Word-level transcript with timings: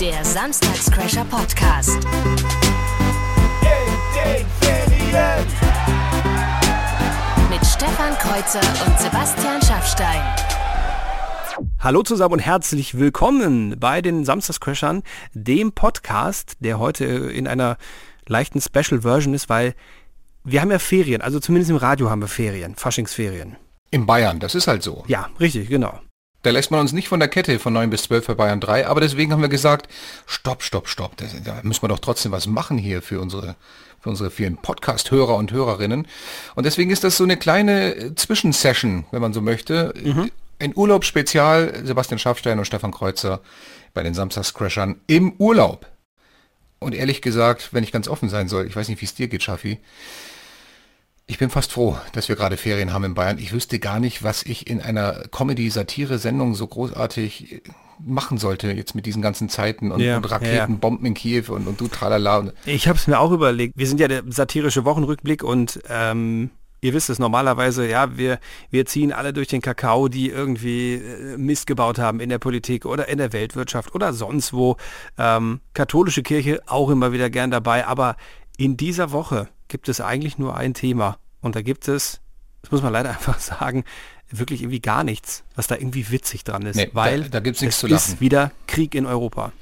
Der 0.00 0.24
Samstagscrasher 0.24 1.24
Podcast. 1.24 1.98
Mit 7.50 7.66
Stefan 7.66 8.14
Kreuzer 8.18 8.60
und 8.86 8.96
Sebastian 9.00 9.60
Schaffstein. 9.60 10.22
Hallo 11.80 12.04
zusammen 12.04 12.34
und 12.34 12.38
herzlich 12.38 12.96
willkommen 12.96 13.80
bei 13.80 14.00
den 14.00 14.24
Samstagscrashern, 14.24 15.02
dem 15.34 15.72
Podcast, 15.72 16.58
der 16.60 16.78
heute 16.78 17.04
in 17.06 17.48
einer 17.48 17.76
leichten 18.28 18.60
Special 18.60 19.00
Version 19.00 19.34
ist, 19.34 19.48
weil 19.48 19.74
wir 20.44 20.60
haben 20.60 20.70
ja 20.70 20.78
Ferien, 20.78 21.22
also 21.22 21.40
zumindest 21.40 21.72
im 21.72 21.76
Radio 21.76 22.08
haben 22.08 22.20
wir 22.20 22.28
Ferien, 22.28 22.76
Faschingsferien. 22.76 23.56
In 23.90 24.06
Bayern, 24.06 24.38
das 24.38 24.54
ist 24.54 24.68
halt 24.68 24.84
so. 24.84 25.02
Ja, 25.08 25.28
richtig, 25.40 25.68
genau. 25.68 25.98
Da 26.48 26.52
lässt 26.52 26.70
man 26.70 26.80
uns 26.80 26.94
nicht 26.94 27.08
von 27.08 27.20
der 27.20 27.28
Kette 27.28 27.58
von 27.58 27.74
9 27.74 27.90
bis 27.90 28.04
12 28.04 28.28
bei 28.28 28.34
Bayern 28.34 28.58
3, 28.58 28.86
aber 28.86 29.02
deswegen 29.02 29.32
haben 29.32 29.42
wir 29.42 29.50
gesagt, 29.50 29.86
stopp, 30.24 30.62
stopp, 30.62 30.88
stopp, 30.88 31.14
das, 31.18 31.34
da 31.44 31.60
müssen 31.62 31.82
wir 31.82 31.88
doch 31.88 31.98
trotzdem 31.98 32.32
was 32.32 32.46
machen 32.46 32.78
hier 32.78 33.02
für 33.02 33.20
unsere, 33.20 33.54
für 34.00 34.08
unsere 34.08 34.30
vielen 34.30 34.56
Podcast-Hörer 34.56 35.36
und 35.36 35.52
Hörerinnen. 35.52 36.08
Und 36.54 36.64
deswegen 36.64 36.90
ist 36.90 37.04
das 37.04 37.18
so 37.18 37.24
eine 37.24 37.36
kleine 37.36 37.94
äh, 37.94 38.14
Zwischensession, 38.14 39.04
wenn 39.10 39.20
man 39.20 39.34
so 39.34 39.42
möchte. 39.42 39.92
Mhm. 40.02 40.30
Ein 40.58 40.72
Urlaubsspezial, 40.74 41.82
Sebastian 41.84 42.18
Schafstein 42.18 42.58
und 42.58 42.64
Stefan 42.64 42.92
Kreuzer 42.92 43.42
bei 43.92 44.02
den 44.02 44.14
Samstagscrashern 44.14 45.02
im 45.06 45.34
Urlaub. 45.36 45.84
Und 46.78 46.94
ehrlich 46.94 47.20
gesagt, 47.20 47.74
wenn 47.74 47.84
ich 47.84 47.92
ganz 47.92 48.08
offen 48.08 48.30
sein 48.30 48.48
soll, 48.48 48.66
ich 48.66 48.74
weiß 48.74 48.88
nicht, 48.88 49.02
wie 49.02 49.04
es 49.04 49.14
dir 49.14 49.28
geht, 49.28 49.42
Schaffi, 49.42 49.80
ich 51.28 51.36
bin 51.36 51.50
fast 51.50 51.72
froh, 51.72 51.98
dass 52.12 52.28
wir 52.30 52.36
gerade 52.36 52.56
Ferien 52.56 52.92
haben 52.94 53.04
in 53.04 53.14
Bayern. 53.14 53.38
Ich 53.38 53.52
wüsste 53.52 53.78
gar 53.78 54.00
nicht, 54.00 54.22
was 54.22 54.42
ich 54.42 54.66
in 54.66 54.80
einer 54.80 55.24
Comedy-Satire-Sendung 55.30 56.54
so 56.54 56.66
großartig 56.66 57.52
äh, 57.52 57.60
machen 57.98 58.38
sollte, 58.38 58.72
jetzt 58.72 58.94
mit 58.94 59.04
diesen 59.04 59.20
ganzen 59.20 59.50
Zeiten 59.50 59.92
und, 59.92 60.00
Ja, 60.00 60.16
und 60.16 60.24
ja, 60.24 60.30
Raketenbomben 60.30 61.06
in 61.06 61.12
Kiew 61.14 61.44
und, 61.48 61.66
und 61.66 61.78
du 61.80 61.88
tralala. 61.88 62.38
Und 62.38 62.54
Ich 62.64 62.88
habe 62.88 62.98
es 62.98 63.06
mir 63.06 63.20
auch 63.20 63.30
überlegt. 63.30 63.74
Wir 63.76 63.86
sind 63.86 64.00
ja 64.00 64.08
der 64.08 64.22
satirische 64.28 64.86
Wochenrückblick 64.86 65.44
und 65.44 65.80
ähm, 65.90 66.48
ihr 66.80 66.94
wisst 66.94 67.10
es 67.10 67.18
normalerweise, 67.18 67.86
ja, 67.86 68.16
wir, 68.16 68.38
wir 68.70 68.86
ziehen 68.86 69.12
alle 69.12 69.34
durch 69.34 69.48
den 69.48 69.60
Kakao, 69.60 70.08
die 70.08 70.30
irgendwie 70.30 70.94
äh, 70.94 71.36
Mist 71.36 71.66
gebaut 71.66 71.98
haben 71.98 72.20
in 72.20 72.30
der 72.30 72.38
Politik 72.38 72.86
oder 72.86 73.06
in 73.08 73.18
der 73.18 73.34
Weltwirtschaft 73.34 73.94
oder 73.94 74.14
sonst 74.14 74.54
wo. 74.54 74.78
Ähm, 75.18 75.60
katholische 75.74 76.22
Kirche 76.22 76.62
auch 76.66 76.88
immer 76.88 77.12
wieder 77.12 77.28
gern 77.28 77.50
dabei, 77.50 77.86
aber 77.86 78.16
in 78.56 78.78
dieser 78.78 79.12
Woche 79.12 79.48
gibt 79.68 79.88
es 79.88 80.00
eigentlich 80.00 80.38
nur 80.38 80.56
ein 80.56 80.74
Thema 80.74 81.18
und 81.40 81.54
da 81.56 81.62
gibt 81.62 81.88
es, 81.88 82.20
das 82.62 82.70
muss 82.72 82.82
man 82.82 82.92
leider 82.92 83.10
einfach 83.16 83.38
sagen, 83.38 83.84
wirklich 84.30 84.60
irgendwie 84.62 84.80
gar 84.80 85.04
nichts, 85.04 85.44
was 85.54 85.66
da 85.68 85.74
irgendwie 85.76 86.10
witzig 86.10 86.44
dran 86.44 86.62
ist, 86.66 86.76
Nee, 86.76 86.86
da- 86.86 86.94
weil 86.94 87.28
da 87.30 87.40
gibt's 87.40 87.60
nichts 87.60 87.76
es 87.76 87.80
zu 87.80 87.86
lachen. 87.86 88.12
ist 88.14 88.20
wieder 88.20 88.50
Krieg 88.66 88.94
in 88.94 89.06
Europa. 89.06 89.52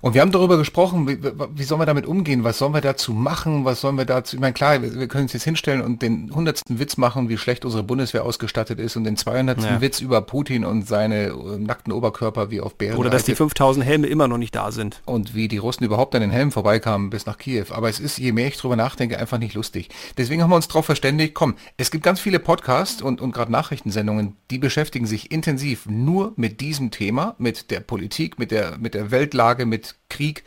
Und 0.00 0.14
wir 0.14 0.20
haben 0.20 0.32
darüber 0.32 0.56
gesprochen, 0.56 1.08
wie, 1.08 1.18
wie 1.54 1.62
sollen 1.62 1.80
wir 1.80 1.86
damit 1.86 2.06
umgehen? 2.06 2.44
Was 2.44 2.58
sollen 2.58 2.74
wir 2.74 2.80
dazu 2.80 3.12
machen? 3.12 3.64
Was 3.64 3.80
sollen 3.80 3.96
wir 3.96 4.04
dazu? 4.04 4.36
Ich 4.36 4.40
meine, 4.40 4.52
klar, 4.52 4.80
wir, 4.82 4.94
wir 4.94 5.08
können 5.08 5.24
uns 5.24 5.32
jetzt 5.32 5.44
hinstellen 5.44 5.80
und 5.80 6.02
den 6.02 6.34
hundertsten 6.34 6.78
Witz 6.78 6.96
machen, 6.96 7.28
wie 7.28 7.38
schlecht 7.38 7.64
unsere 7.64 7.82
Bundeswehr 7.82 8.24
ausgestattet 8.24 8.78
ist 8.78 8.96
und 8.96 9.04
den 9.04 9.16
200. 9.16 9.62
Ja. 9.62 9.80
Witz 9.80 10.00
über 10.00 10.20
Putin 10.22 10.64
und 10.64 10.86
seine 10.86 11.26
äh, 11.26 11.58
nackten 11.58 11.92
Oberkörper 11.92 12.50
wie 12.50 12.60
auf 12.60 12.76
Bären. 12.76 12.98
Oder 12.98 13.10
dass 13.10 13.24
die 13.24 13.34
5000 13.34 13.84
Helme 13.84 14.06
immer 14.06 14.28
noch 14.28 14.38
nicht 14.38 14.54
da 14.54 14.70
sind. 14.70 15.02
und 15.04 15.34
wie 15.34 15.48
die 15.48 15.58
Russen 15.58 15.84
überhaupt 15.84 16.14
an 16.14 16.20
den 16.20 16.30
Helmen 16.30 16.52
vorbeikamen 16.52 17.10
bis 17.10 17.26
nach 17.26 17.38
Kiew. 17.38 17.66
Aber 17.70 17.88
es 17.88 18.00
ist, 18.00 18.18
je 18.18 18.32
mehr 18.32 18.48
ich 18.48 18.56
drüber 18.56 18.76
nachdenke, 18.76 19.18
einfach 19.18 19.38
nicht 19.38 19.54
lustig. 19.54 19.88
Deswegen 20.16 20.42
haben 20.42 20.50
wir 20.50 20.56
uns 20.56 20.68
darauf 20.68 20.86
verständigt, 20.86 21.34
komm, 21.34 21.54
es 21.76 21.90
gibt 21.90 22.04
ganz 22.04 22.20
viele 22.20 22.38
Podcasts 22.38 23.02
und, 23.02 23.20
und 23.20 23.32
gerade 23.32 23.52
Nachrichtensendungen, 23.52 24.36
die 24.50 24.58
beschäftigen 24.58 25.06
sich 25.06 25.30
intensiv 25.30 25.86
nur 25.86 26.32
mit 26.36 26.60
diesem 26.60 26.90
Thema, 26.90 27.34
mit 27.38 27.70
der 27.70 27.80
Politik, 27.80 28.38
mit 28.38 28.50
der, 28.50 28.78
mit 28.78 28.94
der 28.94 29.10
Weltlage, 29.10 29.66
mit 29.66 29.87
Krieg. 30.08 30.44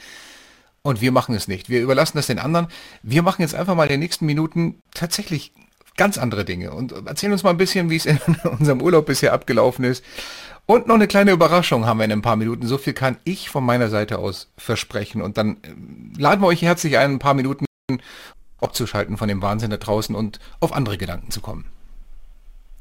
Und 0.84 1.02
wir 1.02 1.12
machen 1.12 1.36
es 1.36 1.48
nicht. 1.48 1.70
Wir 1.70 1.82
überlassen 1.82 2.18
das 2.18 2.28
den 2.28 2.40
anderen. 2.40 2.68
Wir 3.04 3.22
machen 3.22 3.42
jetzt 3.42 3.54
einfach 3.54 3.76
mal 3.76 3.84
in 3.84 3.90
den 3.90 4.00
nächsten 4.00 4.26
Minuten 4.26 4.82
tatsächlich 4.94 5.54
ganz 5.98 6.18
andere 6.18 6.46
Dinge 6.46 6.72
und 6.72 6.94
erzählen 7.06 7.34
uns 7.34 7.44
mal 7.44 7.52
ein 7.52 7.58
bisschen, 7.58 7.90
wie 7.90 7.98
es 7.98 8.06
in 8.06 8.18
unserem 8.60 8.82
Urlaub 8.82 9.06
bisher 9.06 9.34
abgelaufen 9.34 9.86
ist. 9.86 10.04
Und 10.66 10.88
noch 10.88 10.96
eine 10.96 11.08
kleine 11.08 11.32
Überraschung 11.32 11.86
haben 11.86 11.98
wir 12.00 12.06
in 12.06 12.12
ein 12.12 12.22
paar 12.22 12.36
Minuten. 12.36 12.66
So 12.66 12.78
viel 12.78 12.94
kann 12.94 13.18
ich 13.24 13.50
von 13.50 13.64
meiner 13.64 13.90
Seite 13.90 14.20
aus 14.20 14.50
versprechen. 14.58 15.22
Und 15.22 15.38
dann 15.38 15.58
ähm, 15.64 16.14
laden 16.18 16.42
wir 16.42 16.48
euch 16.48 16.62
herzlich 16.62 16.98
ein, 16.98 17.14
ein 17.14 17.20
paar 17.20 17.34
Minuten 17.34 17.66
abzuschalten 18.60 19.18
von 19.18 19.28
dem 19.28 19.42
Wahnsinn 19.42 19.70
da 19.70 19.78
draußen 19.78 20.16
und 20.16 20.40
auf 20.60 20.74
andere 20.74 20.98
Gedanken 20.98 21.32
zu 21.32 21.42
kommen. 21.42 21.66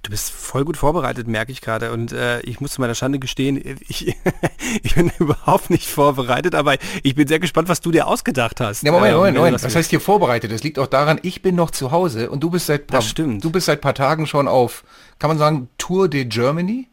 Du 0.03 0.11
bist 0.11 0.31
voll 0.31 0.65
gut 0.65 0.79
vorbereitet, 0.79 1.29
merke 1.29 1.53
ich 1.53 1.61
gerade. 1.61 1.93
Und 1.93 2.13
äh, 2.13 2.41
ich 2.41 2.61
muss 2.61 2.73
zu 2.73 2.81
meiner 2.81 2.95
Schande 2.95 3.19
gestehen, 3.19 3.61
ich, 3.87 4.17
ich 4.83 4.95
bin 4.95 5.13
überhaupt 5.19 5.69
nicht 5.69 5.87
vorbereitet, 5.89 6.55
aber 6.55 6.77
ich 7.03 7.15
bin 7.15 7.29
sehr 7.29 7.39
gespannt, 7.39 7.69
was 7.69 7.83
du 7.83 7.91
dir 7.91 8.07
ausgedacht 8.07 8.61
hast. 8.61 8.83
Ja, 8.83 8.93
Moment, 8.93 9.11
Ähm, 9.13 9.17
Moment, 9.19 9.37
Moment. 9.37 9.55
das 9.57 9.65
Was 9.65 9.77
heißt 9.77 9.91
hier 9.91 10.01
vorbereitet? 10.01 10.51
Das 10.53 10.63
liegt 10.63 10.79
auch 10.79 10.87
daran, 10.87 11.19
ich 11.23 11.43
bin 11.43 11.55
noch 11.55 11.71
zu 11.71 11.91
Hause 11.91 12.31
und 12.31 12.41
du 12.43 12.49
bist 12.51 12.67
seit 12.67 12.87
paar, 12.87 13.01
Das 13.01 13.09
stimmt. 13.11 13.45
du 13.45 13.51
bist 13.51 13.67
seit 13.67 13.83
paar 13.83 13.95
Tagen 13.95 14.27
schon 14.27 14.49
auf, 14.49 14.85
kann 15.19 15.29
man 15.29 15.37
sagen, 15.39 15.69
Tour 15.77 16.09
de 16.09 16.25
Germany? 16.25 16.89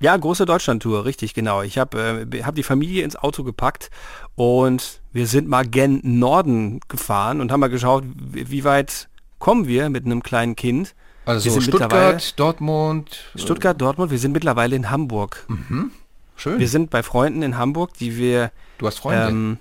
Ja, 0.00 0.16
große 0.16 0.44
Deutschlandtour, 0.46 1.04
richtig, 1.04 1.34
genau. 1.34 1.62
Ich 1.62 1.76
habe 1.78 2.26
äh, 2.32 2.42
hab 2.42 2.54
die 2.56 2.62
Familie 2.64 3.04
ins 3.04 3.16
Auto 3.16 3.42
gepackt 3.44 3.90
und 4.34 5.00
wir 5.12 5.26
sind 5.28 5.48
mal 5.48 5.66
gen 5.66 6.00
Norden 6.02 6.80
gefahren 6.88 7.40
und 7.40 7.50
haben 7.52 7.60
mal 7.60 7.68
geschaut, 7.68 8.04
wie 8.16 8.64
weit 8.64 9.08
kommen 9.38 9.66
wir 9.68 9.90
mit 9.90 10.04
einem 10.06 10.22
kleinen 10.24 10.56
Kind. 10.56 10.94
Also 11.28 11.60
Stuttgart, 11.60 12.40
Dortmund. 12.40 13.18
Stuttgart, 13.34 13.78
Dortmund, 13.78 14.10
wir 14.10 14.18
sind 14.18 14.32
mittlerweile 14.32 14.74
in 14.74 14.88
Hamburg. 14.88 15.46
Schön. 16.36 16.58
Wir 16.58 16.68
sind 16.68 16.88
bei 16.88 17.02
Freunden 17.02 17.42
in 17.42 17.58
Hamburg, 17.58 17.92
die 17.94 18.16
wir 18.16 18.50
du 18.78 18.86
hast 18.86 19.00
Freunde. 19.00 19.28
Ähm, 19.28 19.58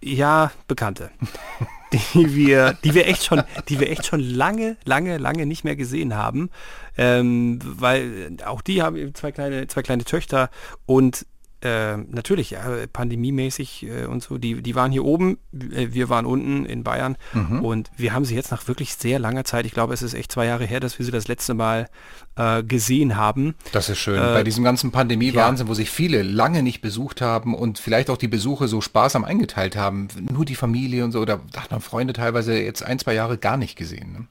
ja, 0.00 0.52
Bekannte. 0.68 1.10
die 1.92 2.34
wir, 2.34 2.78
die 2.82 2.94
wir 2.94 3.06
echt 3.08 3.24
schon, 3.24 3.42
die 3.68 3.78
wir 3.78 3.90
echt 3.90 4.06
schon 4.06 4.20
lange, 4.20 4.78
lange, 4.84 5.18
lange 5.18 5.44
nicht 5.44 5.64
mehr 5.64 5.76
gesehen 5.76 6.14
haben. 6.14 6.48
Ähm, 6.96 7.58
weil 7.62 8.38
auch 8.46 8.62
die 8.62 8.82
haben 8.82 8.96
eben 8.96 9.14
zwei 9.14 9.32
kleine, 9.32 9.66
zwei 9.66 9.82
kleine 9.82 10.04
Töchter 10.04 10.48
und 10.86 11.26
äh, 11.66 11.96
natürlich, 11.96 12.50
ja, 12.50 12.64
pandemiemäßig 12.92 13.86
äh, 13.86 14.06
und 14.06 14.22
so, 14.22 14.38
die, 14.38 14.62
die 14.62 14.74
waren 14.74 14.92
hier 14.92 15.04
oben, 15.04 15.38
äh, 15.52 15.88
wir 15.90 16.08
waren 16.08 16.26
unten 16.26 16.64
in 16.64 16.84
Bayern 16.84 17.16
und 17.62 17.90
wir 17.96 18.12
haben 18.12 18.24
sie 18.24 18.34
jetzt 18.34 18.50
nach 18.50 18.68
wirklich 18.68 18.94
sehr 18.94 19.18
langer 19.18 19.44
Zeit, 19.44 19.66
ich 19.66 19.72
glaube, 19.72 19.94
es 19.94 20.02
ist 20.02 20.14
echt 20.14 20.32
zwei 20.32 20.46
Jahre 20.46 20.64
her, 20.64 20.80
dass 20.80 20.98
wir 20.98 21.04
sie 21.04 21.12
das 21.12 21.28
letzte 21.28 21.54
Mal 21.54 21.88
äh, 22.36 22.62
gesehen 22.62 23.16
haben. 23.16 23.54
Das 23.72 23.88
ist 23.88 23.98
schön. 23.98 24.16
Äh, 24.16 24.34
Bei 24.34 24.44
diesem 24.44 24.64
ganzen 24.64 24.92
Pandemie-Wahnsinn, 24.92 25.68
wo 25.68 25.74
sich 25.74 25.90
viele 25.90 26.22
lange 26.22 26.62
nicht 26.62 26.80
besucht 26.80 27.20
haben 27.20 27.54
und 27.54 27.78
vielleicht 27.78 28.10
auch 28.10 28.18
die 28.18 28.28
Besuche 28.28 28.68
so 28.68 28.80
sparsam 28.80 29.24
eingeteilt 29.24 29.76
haben, 29.76 30.08
nur 30.30 30.44
die 30.44 30.54
Familie 30.54 31.04
und 31.04 31.12
so, 31.12 31.24
da 31.24 31.40
hat 31.56 31.70
man 31.70 31.80
Freunde 31.80 32.12
teilweise 32.12 32.58
jetzt 32.58 32.82
ein, 32.82 32.98
zwei 32.98 33.14
Jahre 33.14 33.38
gar 33.38 33.56
nicht 33.56 33.76
gesehen. 33.76 34.12
Ne? 34.12 34.26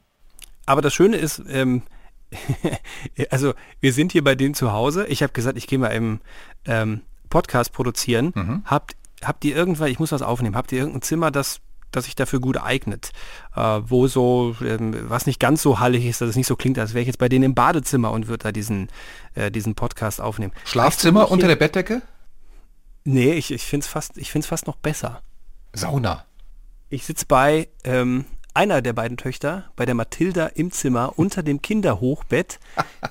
Aber 0.66 0.82
das 0.82 0.94
Schöne 0.94 1.18
ist, 1.18 1.42
ähm, 1.50 1.84
also 3.30 3.54
wir 3.80 3.94
sind 3.94 4.12
hier 4.12 4.24
bei 4.24 4.36
denen 4.36 4.54
zu 4.54 4.72
Hause. 4.72 5.06
Ich 5.08 5.24
habe 5.24 5.34
gesagt, 5.34 5.58
ich 5.58 5.68
gehe 5.68 5.80
mal 5.80 5.90
im 5.90 6.20
ähm, 6.66 7.02
Podcast 7.36 7.74
produzieren. 7.74 8.32
Mhm. 8.34 8.62
Habt, 8.64 8.96
habt 9.22 9.44
ihr 9.44 9.54
irgendwann, 9.54 9.90
ich 9.90 10.00
muss 10.00 10.14
was 10.14 10.22
aufnehmen, 10.22 10.56
habt 10.56 10.72
ihr 10.72 10.80
irgendein 10.80 11.02
Zimmer, 11.02 11.32
das 11.32 11.60
das 11.92 12.06
sich 12.06 12.16
dafür 12.16 12.40
gut 12.40 12.58
eignet, 12.58 13.12
äh, 13.56 13.62
wo 13.62 14.08
so, 14.08 14.56
ähm, 14.62 15.10
was 15.10 15.26
nicht 15.26 15.40
ganz 15.40 15.62
so 15.62 15.80
hallig 15.80 16.06
ist, 16.06 16.20
dass 16.20 16.30
es 16.30 16.36
nicht 16.36 16.48
so 16.48 16.56
klingt, 16.56 16.78
als 16.80 16.94
wäre 16.94 17.02
ich 17.02 17.08
jetzt 17.08 17.20
bei 17.20 17.30
denen 17.30 17.44
im 17.44 17.56
Badezimmer 17.56 18.12
und 18.12 18.28
würde 18.28 18.44
da 18.44 18.52
diesen, 18.52 18.90
äh, 19.34 19.52
diesen 19.52 19.76
Podcast 19.76 20.20
aufnehmen. 20.20 20.52
Schlafzimmer 20.66 21.32
unter 21.32 21.48
der 21.48 21.56
Bettdecke? 21.56 22.02
Nee, 23.04 23.34
ich, 23.34 23.52
ich 23.52 23.64
finde 23.64 23.86
es 23.86 23.88
fast, 23.88 24.18
ich 24.18 24.32
find's 24.32 24.48
fast 24.48 24.68
noch 24.68 24.78
besser. 24.78 25.22
Sauna. 25.74 26.26
Ich 26.90 27.06
sitze 27.06 27.26
bei 27.28 27.70
ähm, 27.84 28.26
einer 28.56 28.82
der 28.82 28.94
beiden 28.94 29.18
Töchter, 29.18 29.66
bei 29.76 29.86
der 29.86 29.96
Mathilda 29.96 30.48
im 30.48 30.72
Zimmer 30.72 31.14
unter 31.18 31.44
dem 31.44 31.62
Kinderhochbett. 31.62 32.60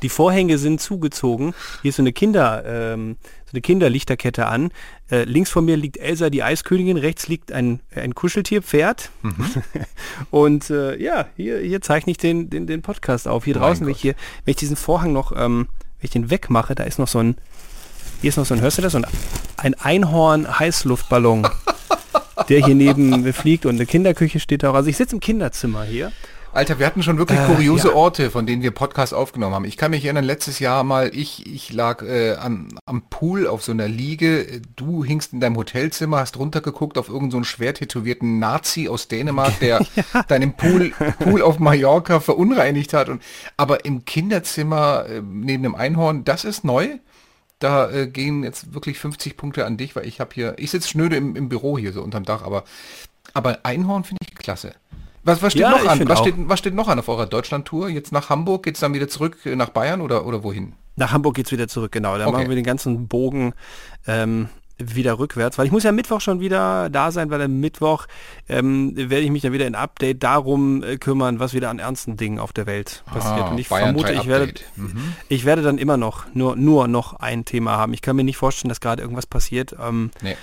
Die 0.03 0.09
Vorhänge 0.09 0.59
sind 0.59 0.81
zugezogen. 0.81 1.55
Hier 1.83 1.91
ist 1.91 1.97
so 1.97 2.03
eine 2.03 2.13
Kinder, 2.13 2.65
ähm, 2.67 3.17
so 3.45 3.53
eine 3.53 3.61
Kinderlichterkette 3.61 4.47
an. 4.47 4.71
Äh, 5.11 5.25
links 5.25 5.51
von 5.51 5.65
mir 5.65 5.77
liegt 5.77 5.99
Elsa, 5.99 6.31
die 6.31 6.43
Eiskönigin. 6.43 6.97
Rechts 6.97 7.29
liegt 7.29 7.53
ein, 7.53 7.81
ein 7.95 8.15
Kuscheltierpferd. 8.15 9.11
Und 10.31 10.71
äh, 10.71 10.97
ja, 10.97 11.27
hier, 11.37 11.59
hier 11.59 11.83
zeichne 11.83 12.13
ich 12.13 12.19
den, 12.19 12.49
den, 12.49 12.67
den 12.67 12.81
Podcast 12.81 13.29
auf. 13.29 13.45
Hier 13.45 13.55
draußen, 13.55 13.85
wenn 13.85 13.93
ich 13.93 14.01
hier, 14.01 14.15
wenn 14.45 14.53
ich 14.53 14.57
diesen 14.57 14.77
Vorhang 14.77 15.13
noch, 15.13 15.33
ähm, 15.37 15.69
wenn 16.01 16.07
ich 16.07 16.11
den 16.11 16.31
wegmache, 16.31 16.75
da 16.75 16.85
ist 16.85 16.99
noch 16.99 17.09
so 17.09 17.19
ein, 17.19 17.37
hier 18.23 18.31
ist 18.31 18.39
noch 18.39 18.47
so 18.47 18.55
ein, 18.55 18.63
hörst 18.63 18.79
du 18.79 18.83
das? 18.83 18.93
So 18.93 18.99
ein, 18.99 19.07
ein 19.59 19.75
Einhorn-Heißluftballon 19.75 21.47
der 22.49 22.65
hier 22.65 22.75
neben 22.75 23.23
mir 23.23 23.35
fliegt 23.35 23.67
und 23.67 23.77
eine 23.77 23.87
Kinderküche 23.87 24.41
steht 24.41 24.63
da 24.63 24.71
auch. 24.71 24.75
Also 24.75 24.91
ich 24.91 24.97
sitze 24.97 25.15
im 25.15 25.21
Kinderzimmer 25.21 25.85
hier. 25.85 26.13
Alter, 26.55 26.79
wir 26.79 26.87
hatten 26.87 27.03
schon 27.03 27.19
wirklich 27.19 27.41
Äh, 27.41 27.47
kuriose 27.47 27.89
ja. 27.89 27.95
Orte, 27.95 28.31
von 28.31 28.47
denen 28.47 28.63
wir 28.63 28.71
Podcasts 28.71 29.13
aufgenommen 29.13 29.57
haben. 29.57 29.65
Ich 29.65 29.77
kann 29.77 29.91
mich 29.91 30.05
erinnern, 30.05 30.25
letztes 30.25 30.61
Jahr 30.61 30.85
mal, 30.85 31.11
ich, 31.13 31.53
ich 31.53 31.73
lag 31.73 32.03
äh, 32.03 32.35
an, 32.35 32.69
am 32.87 33.03
Pool 33.11 33.49
auf 33.49 33.65
so 33.65 33.73
einer 33.73 33.89
Liege. 33.89 34.63
Du 34.77 35.05
hingst 35.05 35.33
in 35.33 35.41
deinem 35.41 35.57
Hotelzimmer, 35.57 36.19
hast 36.19 36.39
runtergeguckt 36.39 36.97
auf 36.97 37.09
irgendeinen 37.09 37.43
so 37.43 37.49
schwer 37.49 37.75
tätowierten 37.75 38.39
Nazi 38.39 38.89
aus 38.89 39.09
Dänemark, 39.09 39.59
der 39.61 39.85
deinen 40.29 40.53
Pool, 40.53 40.93
Pool 41.19 41.43
auf 41.43 41.59
Mallorca 41.59 42.21
verunreinigt 42.21 42.93
hat. 42.93 43.09
Und, 43.09 43.21
aber 43.57 43.85
im 43.85 44.05
Kinderzimmer 44.05 45.07
äh, 45.09 45.23
neben 45.23 45.65
dem 45.65 45.75
Einhorn, 45.75 46.25
das 46.25 46.45
ist 46.45 46.65
neu. 46.65 46.99
Da 47.59 47.91
äh, 47.91 48.07
gehen 48.07 48.43
jetzt 48.43 48.75
wirklich 48.75 48.99
50 48.99 49.37
Punkte 49.37 49.65
an 49.67 49.77
dich, 49.77 49.97
weil 49.97 50.07
ich 50.07 50.21
habe 50.21 50.31
hier, 50.35 50.55
ich 50.59 50.71
sitze 50.71 50.89
schnöde 50.89 51.17
im, 51.17 51.37
im 51.37 51.49
Büro 51.49 51.79
hier 51.79 51.93
so 51.93 52.03
unterm 52.03 52.25
Dach, 52.25 52.43
aber, 52.43 52.65
aber 53.33 53.61
Einhorn 53.63 54.05
finde 54.05 54.21
ich 54.29 54.35
klasse. 54.35 54.75
Was, 55.23 55.41
was 55.41 55.53
steht 55.53 55.63
Ja, 55.63 55.71
noch 55.71 55.87
an? 55.87 56.07
Was 56.09 56.19
steht, 56.19 56.35
was 56.37 56.59
steht 56.59 56.75
noch 56.75 56.89
an 56.89 56.99
auf 56.99 57.09
eurer 57.09 57.27
Deutschland-Tour? 57.27 57.89
Jetzt 57.89 58.13
nach 58.13 58.29
Hamburg, 58.29 58.65
geht's 58.65 58.81
dann 58.81 58.93
wieder 58.93 59.09
zurück 59.09 59.39
äh, 59.47 59.57
nach 59.57 59.71
Bayern 59.71 60.01
oder, 60.03 60.27
oder 60.27 60.43
wohin? 60.45 60.75
Nach 60.97 61.13
Hamburg 61.13 61.35
geht's 61.37 61.51
wieder 61.51 61.67
zurück, 61.67 61.93
genau. 61.93 62.19
Da 62.19 62.27
Okay. 62.27 62.33
machen 62.33 62.49
wir 62.51 62.57
den 62.57 62.65
ganzen 62.65 63.09
Bogen 63.09 63.55
ähm, 64.07 64.49
wieder 64.79 65.19
rückwärts, 65.19 65.57
weil 65.59 65.67
ich 65.67 65.73
muss 65.73 65.85
ja 65.85 65.93
Mittwoch 65.93 66.21
schon 66.21 66.41
wieder 66.41 66.91
da 66.91 67.11
sein, 67.13 67.31
weil 67.31 67.41
am 67.43 67.61
Mittwoch 67.61 68.07
ähm, 68.49 68.93
werde 68.97 69.21
ich 69.21 69.31
mich 69.31 69.43
dann 69.43 69.53
wieder 69.53 69.67
in 69.67 69.75
Update 69.75 70.23
darum 70.23 70.83
äh, 70.83 70.97
kümmern, 70.97 71.39
was 71.39 71.55
wieder 71.55 71.71
an 71.71 71.79
ernsten 71.79 72.17
Dingen 72.17 72.39
auf 72.39 72.53
der 72.53 72.67
Welt 72.67 73.03
passiert. 73.07 73.45
Ah, 73.45 73.51
Und 73.51 73.59
ich 73.59 73.69
Bayern 73.69 73.95
vermute, 73.95 74.13
3 74.13 74.21
ich 74.21 74.27
werde. 74.27 74.55
Mhm. 74.77 75.15
ich 75.29 75.45
werde 75.45 75.63
dann 75.63 75.79
immer 75.79 75.97
noch 75.97 76.27
nur, 76.35 76.57
nur 76.57 76.89
noch 76.89 77.15
ein 77.15 77.45
Thema 77.45 77.77
haben. 77.77 77.95
Ich 77.95 78.03
kann 78.03 78.17
mir 78.17 78.25
nicht 78.25 78.37
vorstellen, 78.37 78.69
dass 78.69 78.81
gerade 78.81 79.03
irgendwas 79.03 79.27
passiert, 79.27 79.77
ähm, 79.81 80.11
Nee. 80.23 80.37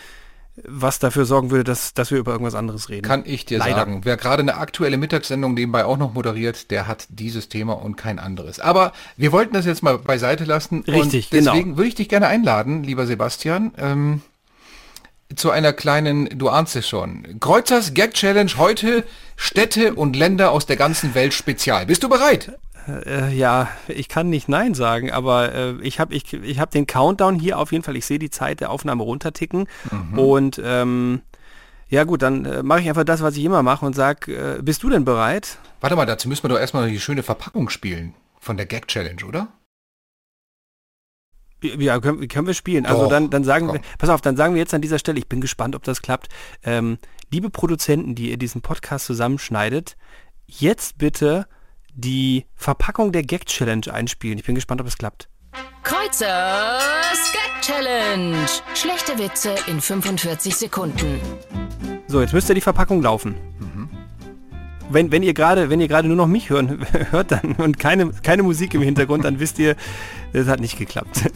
Was 0.68 1.00
dafür 1.00 1.26
sorgen 1.26 1.52
würde, 1.52 1.64
dass, 1.64 1.94
dass 1.94 2.12
wir 2.12 2.18
über 2.18 2.32
irgendwas 2.32 2.56
anderes 2.56 2.90
reden. 2.90 3.08
Kann 3.08 3.24
ich 3.26 3.46
dir 3.46 3.60
Leider. 3.60 3.76
sagen. 3.76 4.02
Wer 4.04 4.18
gerade 4.18 4.42
eine 4.42 4.58
aktuelle 4.58 4.98
Mittagssendung 4.98 5.54
nebenbei 5.54 5.86
auch 5.86 5.98
noch 5.98 6.14
moderiert, 6.14 6.72
der 6.72 6.88
hat 6.88 7.06
dieses 7.10 7.50
Thema 7.50 7.74
und 7.74 7.96
kein 7.98 8.20
anderes. 8.20 8.60
Aber 8.60 8.94
wir 9.18 9.32
wollten 9.32 9.54
das 9.54 9.66
jetzt 9.66 9.84
mal 9.84 9.98
beiseite 9.98 10.46
lassen. 10.46 10.84
Richtig, 10.88 11.26
und 11.26 11.32
genau. 11.32 11.52
deswegen 11.52 11.78
würde 11.78 11.88
ich 11.88 11.96
dich 11.96 12.10
gerne 12.10 12.28
einladen, 12.28 12.84
lieber 12.84 13.06
Sebastian, 13.06 13.72
ähm, 13.78 14.22
zu 15.36 15.50
einer 15.50 15.74
kleinen, 15.74 16.38
du 16.38 16.50
ahnst 16.50 16.76
es 16.76 16.88
schon. 16.88 17.40
Kreuzers 17.40 17.94
Gag 17.94 18.14
Challenge 18.14 18.52
heute 18.58 19.06
Städte 19.36 19.94
und 19.94 20.16
Länder 20.16 20.52
aus 20.52 20.66
der 20.66 20.76
ganzen 20.76 21.16
Welt 21.16 21.34
spezial. 21.34 21.86
Bist 21.86 22.04
du 22.04 22.10
bereit? 22.10 22.58
Äh, 22.88 23.34
ja, 23.34 23.70
ich 23.88 24.10
kann 24.10 24.30
nicht 24.30 24.50
Nein 24.50 24.74
sagen, 24.74 25.12
aber 25.12 25.54
äh, 25.54 25.74
ich 25.82 26.00
habe 26.00 26.14
ich, 26.14 26.34
ich 26.34 26.60
hab 26.60 26.72
den 26.72 26.88
Countdown 26.88 27.40
hier 27.40 27.60
auf 27.60 27.72
jeden 27.72 27.84
Fall. 27.84 27.96
Ich 27.96 28.06
sehe 28.06 28.20
die 28.20 28.30
Zeit 28.30 28.60
der 28.60 28.72
Aufnahme 28.72 29.04
runterticken. 29.04 29.68
Und 30.16 30.62
ähm, 30.64 31.22
ja 31.92 32.06
gut, 32.06 32.22
dann 32.22 32.46
äh, 32.46 32.64
mache 32.64 32.80
ich 32.80 32.90
einfach 32.90 33.04
das, 33.04 33.22
was 33.22 33.36
ich 33.36 33.44
immer 33.44 33.64
mache 33.64 33.86
und 33.86 33.94
sag, 33.94 34.28
äh, 34.30 34.60
bist 34.62 34.82
du 34.82 34.90
denn 34.90 35.04
bereit? 35.04 35.58
Warte 35.82 35.98
mal, 35.98 36.06
dazu 36.06 36.30
müssen 36.30 36.44
wir 36.44 36.50
doch 36.50 36.60
erstmal 36.60 36.90
die 36.90 37.00
schöne 37.00 37.22
Verpackung 37.22 37.70
spielen 37.70 38.14
von 38.40 38.56
der 38.56 38.66
Gag 38.66 38.88
Challenge, 38.88 39.26
oder? 39.26 39.50
Ja, 41.62 42.00
können, 42.00 42.28
können 42.28 42.48
wir 42.48 42.54
spielen. 42.54 42.86
Also 42.86 43.04
Doch, 43.04 43.10
dann, 43.10 43.30
dann 43.30 43.44
sagen 43.44 43.68
komm. 43.68 43.76
wir, 43.76 43.82
pass 44.00 44.10
auf, 44.10 44.22
dann 44.22 44.38
sagen 44.38 44.56
wir 44.56 44.62
jetzt 44.62 44.74
an 44.74 44.82
dieser 44.82 45.00
Stelle, 45.00 45.20
ich 45.20 45.28
bin 45.28 45.42
gespannt, 45.42 45.76
ob 45.76 45.84
das 45.84 46.02
klappt. 46.02 46.30
Ähm, 46.64 46.98
liebe 47.30 47.50
Produzenten, 47.50 48.16
die 48.16 48.32
ihr 48.32 48.38
diesen 48.38 48.62
Podcast 48.62 49.06
zusammenschneidet, 49.06 49.98
jetzt 50.48 50.98
bitte 50.98 51.46
die 51.94 52.46
Verpackung 52.56 53.12
der 53.12 53.24
Gag 53.24 53.46
Challenge 53.46 53.92
einspielen. 53.92 54.38
Ich 54.38 54.46
bin 54.46 54.56
gespannt, 54.56 54.82
ob 54.82 54.88
es 54.88 54.98
klappt. 54.98 55.30
Kreuzers 55.84 57.32
Gag 57.34 57.62
Challenge. 57.62 58.38
Schlechte 58.76 59.18
Witze 59.18 59.56
in 59.68 59.82
45 59.82 60.56
Sekunden. 60.56 61.20
So, 62.08 62.22
jetzt 62.22 62.34
müsste 62.34 62.54
die 62.54 62.62
Verpackung 62.62 63.02
laufen. 63.02 63.36
Wenn, 64.94 65.12
wenn 65.12 65.24
ihr 65.24 65.34
gerade, 65.34 65.70
wenn 65.70 65.80
ihr 65.80 65.88
gerade 65.88 66.08
nur 66.08 66.18
noch 66.18 66.28
mich 66.28 66.50
hören, 66.50 66.86
hört 67.12 67.32
dann 67.32 67.54
und 67.58 67.80
keine, 67.80 68.12
keine 68.24 68.44
Musik 68.44 68.74
im 68.74 68.82
Hintergrund, 68.82 69.26
dann 69.26 69.40
wisst 69.40 69.60
ihr, 69.60 69.76
das 70.34 70.48
hat 70.48 70.60
nicht 70.60 70.78
geklappt. 70.78 71.24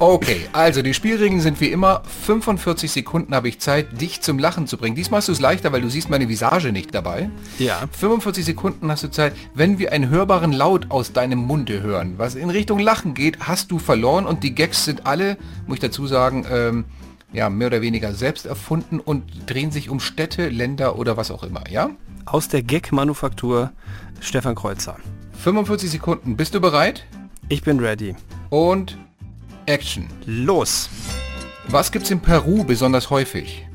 Okay, 0.00 0.42
also 0.52 0.80
die 0.80 0.94
Spielregeln 0.94 1.40
sind 1.40 1.60
wie 1.60 1.72
immer, 1.72 2.02
45 2.24 2.90
Sekunden 2.92 3.34
habe 3.34 3.48
ich 3.48 3.58
Zeit, 3.58 4.00
dich 4.00 4.20
zum 4.20 4.38
Lachen 4.38 4.68
zu 4.68 4.76
bringen. 4.76 4.94
Diesmal 4.94 5.22
du 5.22 5.32
es 5.32 5.40
leichter, 5.40 5.72
weil 5.72 5.80
du 5.80 5.90
siehst 5.90 6.08
meine 6.08 6.28
Visage 6.28 6.70
nicht 6.70 6.94
dabei. 6.94 7.30
Ja. 7.58 7.80
45 7.98 8.44
Sekunden 8.44 8.90
hast 8.92 9.02
du 9.02 9.10
Zeit. 9.10 9.34
Wenn 9.54 9.80
wir 9.80 9.90
einen 9.90 10.08
hörbaren 10.08 10.52
Laut 10.52 10.86
aus 10.90 11.12
deinem 11.12 11.40
Munde 11.40 11.82
hören, 11.82 12.14
was 12.16 12.36
in 12.36 12.48
Richtung 12.50 12.78
Lachen 12.78 13.14
geht, 13.14 13.40
hast 13.40 13.72
du 13.72 13.80
verloren 13.80 14.24
und 14.24 14.44
die 14.44 14.54
Gags 14.54 14.84
sind 14.84 15.04
alle, 15.04 15.36
muss 15.66 15.76
ich 15.76 15.80
dazu 15.80 16.06
sagen, 16.06 16.46
ähm, 16.48 16.84
ja, 17.32 17.50
mehr 17.50 17.66
oder 17.66 17.82
weniger 17.82 18.14
selbst 18.14 18.46
erfunden 18.46 19.00
und 19.00 19.24
drehen 19.46 19.72
sich 19.72 19.90
um 19.90 19.98
Städte, 19.98 20.48
Länder 20.48 20.96
oder 20.96 21.16
was 21.16 21.30
auch 21.30 21.42
immer, 21.42 21.68
ja? 21.68 21.90
Aus 22.30 22.48
der 22.48 22.62
Gag-Manufaktur 22.62 23.72
Stefan 24.20 24.54
Kreuzer. 24.54 24.96
45 25.42 25.90
Sekunden, 25.90 26.36
bist 26.36 26.54
du 26.54 26.60
bereit? 26.60 27.06
Ich 27.48 27.62
bin 27.62 27.80
ready. 27.80 28.14
Und 28.50 28.98
Action. 29.64 30.08
Los! 30.26 30.90
Was 31.68 31.90
gibt's 31.90 32.10
in 32.10 32.20
Peru 32.20 32.64
besonders 32.64 33.08
häufig? 33.08 33.66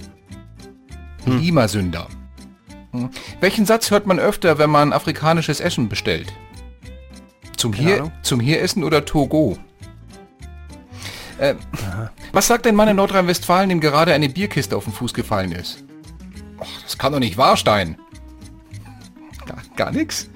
Limasünder. 1.26 2.08
Hm. 2.92 3.10
Welchen 3.40 3.66
Satz 3.66 3.90
hört 3.90 4.06
man 4.06 4.20
öfter, 4.20 4.60
wenn 4.60 4.70
man 4.70 4.94
afrikanisches 4.94 5.60
Essen 5.60 5.90
bestellt? 5.90 6.32
Zum 7.58 7.72
Keine 7.72 7.88
hier, 7.88 7.96
Ahnung. 7.98 8.12
zum 8.22 8.40
hier 8.40 8.62
essen 8.62 8.84
oder 8.84 9.04
Togo? 9.04 9.58
Äh, 11.40 11.56
was 12.32 12.48
sagt 12.48 12.68
ein 12.68 12.76
Mann 12.76 12.88
in 12.88 12.98
Nordrhein-Westfalen, 12.98 13.70
dem 13.70 13.80
gerade 13.80 14.14
eine 14.14 14.30
Bierkiste 14.30 14.78
auf 14.78 14.84
den 14.84 14.94
Fuß 14.94 15.16
gefallen 15.16 15.54
ist? 15.54 15.84
Och, 16.60 16.68
das 16.84 17.00
kann 17.00 17.14
doch 17.14 17.20
nicht 17.20 17.38
wahr 17.38 17.58
sein. 17.58 17.98
Gar, 19.76 19.92
nichts? 19.92 20.30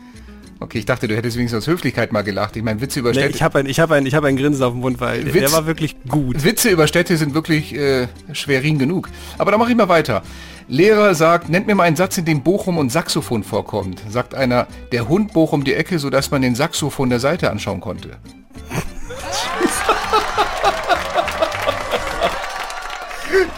Okay, 0.59 0.79
ich 0.79 0.85
dachte, 0.85 1.07
du 1.07 1.15
hättest 1.15 1.37
wenigstens 1.37 1.63
aus 1.63 1.67
Höflichkeit 1.71 2.11
mal 2.11 2.23
gelacht. 2.23 2.55
Ich 2.55 2.63
meine, 2.63 2.81
Witze 2.81 2.99
über 3.01 3.09
Nee, 3.11 3.19
Städte... 3.19 3.35
ich 3.35 3.43
habe 3.43 3.59
ein, 3.59 3.65
ich 3.67 3.79
hab 3.79 3.91
ein, 3.91 4.05
ich 4.07 4.15
hab 4.15 4.23
ein 4.23 4.35
Grinsen 4.35 4.63
auf 4.63 4.73
dem 4.73 4.81
Mund, 4.81 4.99
weil 4.99 5.23
der- 5.23 5.33
Witz- 5.35 5.39
der 5.39 5.51
war 5.51 5.67
wirklich 5.67 5.95
gut. 6.09 6.43
Witze 6.43 6.69
über 6.69 6.87
Städte 6.87 7.15
sind 7.17 7.35
wirklich 7.35 7.75
äh, 7.75 8.07
schwerin 8.33 8.79
genug. 8.79 9.09
Aber 9.37 9.51
da 9.51 9.57
mache 9.59 9.69
ich 9.69 9.77
mal 9.77 9.87
weiter. 9.89 10.23
Lehrer 10.67 11.13
sagt, 11.13 11.49
nennt 11.49 11.67
mir 11.67 11.75
mal 11.75 11.83
einen 11.83 11.95
Satz, 11.95 12.17
in 12.17 12.25
dem 12.25 12.41
Bochum 12.41 12.77
und 12.79 12.91
Saxophon 12.91 13.43
vorkommt. 13.43 14.01
Sagt 14.09 14.33
einer, 14.33 14.65
der 14.91 15.07
Hund 15.07 15.31
bog 15.31 15.53
um 15.53 15.63
die 15.63 15.75
Ecke, 15.75 15.99
sodass 15.99 16.31
man 16.31 16.41
den 16.41 16.55
Saxo 16.55 16.89
von 16.89 17.09
der 17.11 17.19
Seite 17.19 17.51
anschauen 17.51 17.79
konnte. 17.79 18.17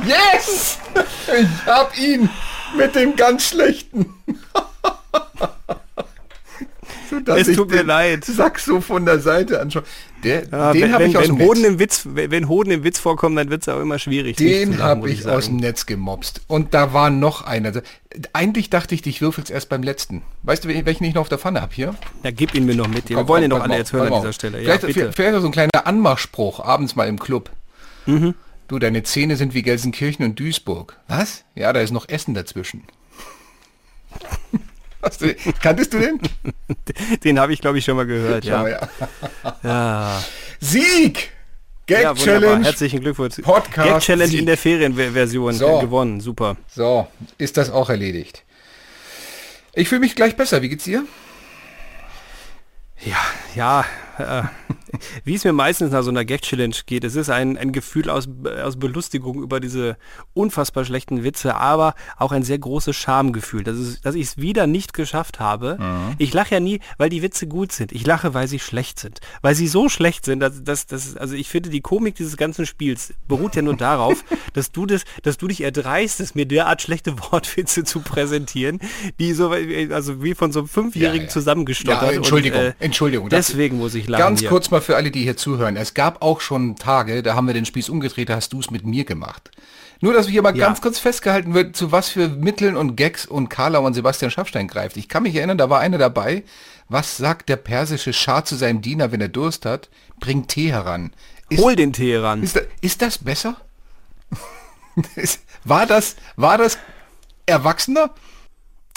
Yes! 0.05 0.77
Ich 1.27 1.65
hab 1.65 1.97
ihn 1.97 2.29
mit 2.75 2.95
dem 2.95 3.15
ganz 3.15 3.49
schlechten. 3.49 4.13
Sodass 7.09 7.41
Es 7.41 7.47
ich 7.47 7.57
tut 7.57 7.71
mir 7.71 7.83
leid. 7.83 8.23
Saxo 8.25 8.81
von 8.81 9.05
der 9.05 9.19
Seite 9.19 9.59
anschaue. 9.61 9.83
Der, 10.23 10.43
Ja, 10.49 10.73
den 10.73 10.81
wenn, 10.81 10.93
habe 10.93 11.05
ich 11.05 11.17
aus 11.17 11.29
wenn, 11.29 11.37
dem 11.37 11.45
Hoden 11.47 11.61
Netz. 11.61 11.71
im 11.71 11.79
Witz, 11.79 12.07
wenn 12.13 12.47
Hoden 12.49 12.71
im 12.71 12.83
Witz 12.83 12.99
vorkommen, 12.99 13.35
dann 13.35 13.49
wird 13.49 13.61
es 13.61 13.69
auch 13.69 13.79
immer 13.79 13.97
schwierig. 13.99 14.35
Den 14.37 14.79
habe 14.79 15.09
ich 15.09 15.23
sagen. 15.23 15.37
aus 15.37 15.45
dem 15.45 15.55
Netz 15.57 15.85
gemobst. 15.85 16.41
Und 16.47 16.73
da 16.73 16.93
war 16.93 17.09
noch 17.09 17.41
einer. 17.41 17.69
Also, 17.69 17.81
Eigentlich 18.33 18.69
dachte 18.69 18.93
ich, 18.95 19.01
dich 19.01 19.21
würfelst 19.21 19.49
erst 19.51 19.69
beim 19.69 19.81
letzten. 19.83 20.23
Weißt 20.43 20.65
du, 20.65 20.67
welchen 20.69 21.03
ich 21.03 21.13
noch 21.13 21.21
auf 21.21 21.29
der 21.29 21.37
Pfanne 21.37 21.61
habe 21.61 21.73
hier? 21.73 21.95
Ja, 22.23 22.31
gib 22.31 22.53
ihn 22.53 22.65
mir 22.65 22.75
noch 22.75 22.87
mit. 22.87 23.07
Wir 23.09 23.17
Komm, 23.17 23.27
wollen 23.27 23.43
ihn 23.43 23.49
doch 23.51 23.61
alle 23.61 23.77
jetzt 23.77 23.93
hören 23.93 24.11
an 24.13 24.21
dieser. 24.21 24.33
Stelle. 24.33 24.61
Ja, 24.61 24.77
Vielleicht, 24.77 25.15
vielleicht 25.15 25.39
so 25.41 25.45
ein 25.47 25.51
kleiner 25.51 25.85
Anmachspruch, 25.87 26.59
abends 26.59 26.95
mal 26.95 27.07
im 27.07 27.19
Club. 27.19 27.49
Mhm. 28.05 28.33
Du, 28.67 28.77
deine 28.77 29.01
Zähne 29.03 29.35
sind 29.35 29.53
wie 29.53 29.61
Gelsenkirchen 29.63 30.25
und 30.25 30.39
Duisburg. 30.39 30.97
Was? 31.07 31.43
Ja, 31.55 31.71
da 31.73 31.81
ist 31.81 31.91
noch 31.91 32.07
Essen 32.09 32.33
dazwischen. 32.35 32.83
Hast 35.09 35.21
du, 35.21 35.33
kanntest 35.61 35.91
du 35.93 35.99
den? 35.99 36.19
Den 37.23 37.39
habe 37.39 37.51
ich, 37.51 37.61
glaube 37.61 37.79
ich, 37.79 37.85
schon 37.85 37.95
mal 37.95 38.05
gehört. 38.05 38.45
Ja. 38.45 38.61
mal, 38.61 38.71
ja. 38.71 39.55
Ja. 39.63 40.23
Sieg! 40.59 41.31
Gag 41.87 42.03
ja. 42.03 42.13
Challenge. 42.13 42.63
Herzlichen 42.63 42.99
Glückwunsch. 43.01 43.37
Podcast 43.41 43.87
Gag 43.89 43.99
Challenge 44.01 44.29
Sieg. 44.29 44.39
in 44.41 44.45
der 44.45 44.57
Ferienversion 44.57 45.55
So. 45.55 45.79
gewonnen. 45.79 46.21
Super. 46.21 46.57
So, 46.67 47.07
ist 47.39 47.57
das 47.57 47.71
auch 47.71 47.89
erledigt. 47.89 48.43
Ich 49.73 49.89
fühle 49.89 50.01
mich 50.01 50.15
gleich 50.15 50.35
besser. 50.35 50.61
Wie 50.61 50.69
geht's 50.69 50.83
dir? 50.83 51.03
Ja, 53.03 53.17
ja. 53.55 53.85
Äh, 54.19 54.43
wie 55.23 55.35
es 55.35 55.43
mir 55.43 55.53
meistens 55.53 55.91
nach 55.91 56.03
so 56.03 56.09
einer 56.09 56.25
Gag-Challenge 56.25 56.75
geht, 56.85 57.03
es 57.03 57.15
ist 57.15 57.29
ein, 57.29 57.57
ein 57.57 57.71
Gefühl 57.71 58.09
aus, 58.09 58.27
aus 58.63 58.77
Belustigung 58.77 59.41
über 59.41 59.59
diese 59.59 59.97
unfassbar 60.33 60.85
schlechten 60.85 61.23
Witze, 61.23 61.55
aber 61.55 61.95
auch 62.17 62.31
ein 62.31 62.43
sehr 62.43 62.59
großes 62.59 62.95
Schamgefühl, 62.95 63.63
dass, 63.63 63.77
es, 63.77 64.01
dass 64.01 64.15
ich 64.15 64.27
es 64.27 64.37
wieder 64.37 64.67
nicht 64.67 64.93
geschafft 64.93 65.39
habe. 65.39 65.77
Ich 66.17 66.33
lache 66.33 66.55
ja 66.55 66.59
nie, 66.59 66.79
weil 66.97 67.09
die 67.09 67.21
Witze 67.21 67.47
gut 67.47 67.71
sind. 67.71 67.91
Ich 67.91 68.05
lache, 68.05 68.33
weil 68.33 68.47
sie 68.47 68.59
schlecht 68.59 68.99
sind. 68.99 69.19
Weil 69.41 69.55
sie 69.55 69.67
so 69.67 69.89
schlecht 69.89 70.25
sind, 70.25 70.39
dass, 70.39 70.63
dass, 70.63 70.85
dass 70.87 71.15
also 71.15 71.35
ich 71.35 71.49
finde, 71.49 71.69
die 71.69 71.81
Komik 71.81 72.15
dieses 72.15 72.37
ganzen 72.37 72.65
Spiels 72.65 73.13
beruht 73.27 73.55
ja 73.55 73.61
nur 73.61 73.75
darauf, 73.77 74.23
dass 74.53 74.71
du 74.71 74.85
das, 74.85 75.03
dass 75.23 75.37
du 75.37 75.47
dich 75.47 75.61
erdreistest, 75.61 76.35
mir 76.35 76.45
derart 76.45 76.81
schlechte 76.81 77.17
Wortwitze 77.19 77.83
zu 77.83 78.01
präsentieren, 78.01 78.79
die 79.19 79.33
so, 79.33 79.51
also 79.91 80.23
wie 80.23 80.35
von 80.35 80.51
so 80.51 80.59
einem 80.59 80.67
Fünfjährigen 80.67 81.21
Ja, 81.21 81.27
ja. 81.27 81.29
zusammengestottert. 81.29 82.11
Ja, 82.11 82.17
Entschuldigung, 82.17 82.59
und, 82.59 82.67
äh, 82.67 82.73
Entschuldigung. 82.79 83.29
Deswegen 83.29 83.77
muss 83.77 83.95
ich 83.95 84.07
lachen. 84.07 84.21
Ganz 84.21 84.39
hier. 84.41 84.49
kurz 84.49 84.71
mal 84.71 84.78
für 84.81 84.95
alle, 84.95 85.11
die 85.11 85.23
hier 85.23 85.37
zuhören. 85.37 85.75
Es 85.75 85.93
gab 85.93 86.21
auch 86.21 86.41
schon 86.41 86.75
Tage, 86.75 87.23
da 87.23 87.35
haben 87.35 87.47
wir 87.47 87.53
den 87.53 87.65
Spieß 87.65 87.89
umgedreht, 87.89 88.29
da 88.29 88.35
hast 88.35 88.53
du 88.53 88.59
es 88.59 88.71
mit 88.71 88.85
mir 88.85 89.05
gemacht. 89.05 89.51
Nur, 90.01 90.13
dass 90.13 90.27
hier 90.27 90.41
mal 90.41 90.55
Ja. 90.55 90.67
ganz 90.67 90.81
kurz 90.81 90.97
festgehalten 90.99 91.53
wird, 91.53 91.75
zu 91.75 91.91
was 91.91 92.09
für 92.09 92.29
Mitteln 92.29 92.77
und 92.77 92.95
Gags 92.95 93.25
und 93.25 93.49
Carla 93.49 93.79
und 93.79 93.93
Sebastian 93.93 94.31
Schaffstein 94.31 94.67
greift. 94.67 94.95
Ich 94.97 95.09
kann 95.09 95.23
mich 95.23 95.35
erinnern, 95.35 95.57
da 95.57 95.69
war 95.69 95.79
einer 95.81 95.97
dabei. 95.97 96.43
Was 96.87 97.17
sagt 97.17 97.49
der 97.49 97.57
persische 97.57 98.13
Schah 98.13 98.43
zu 98.45 98.55
seinem 98.55 98.81
Diener, 98.81 99.11
wenn 99.11 99.19
er 99.21 99.27
Durst 99.27 99.65
hat? 99.65 99.89
Bring 100.19 100.47
Tee 100.47 100.71
heran. 100.71 101.11
Ist, 101.49 101.61
Hol 101.61 101.75
den 101.75 101.91
Tee 101.93 102.15
ran. 102.15 102.41
ist, 102.43 102.55
da, 102.55 102.61
ist 102.81 103.01
das 103.01 103.17
besser? 103.17 103.57
War 105.65 105.85
das, 105.85 106.15
war 106.35 106.57
das 106.57 106.77
erwachsener? 107.45 108.11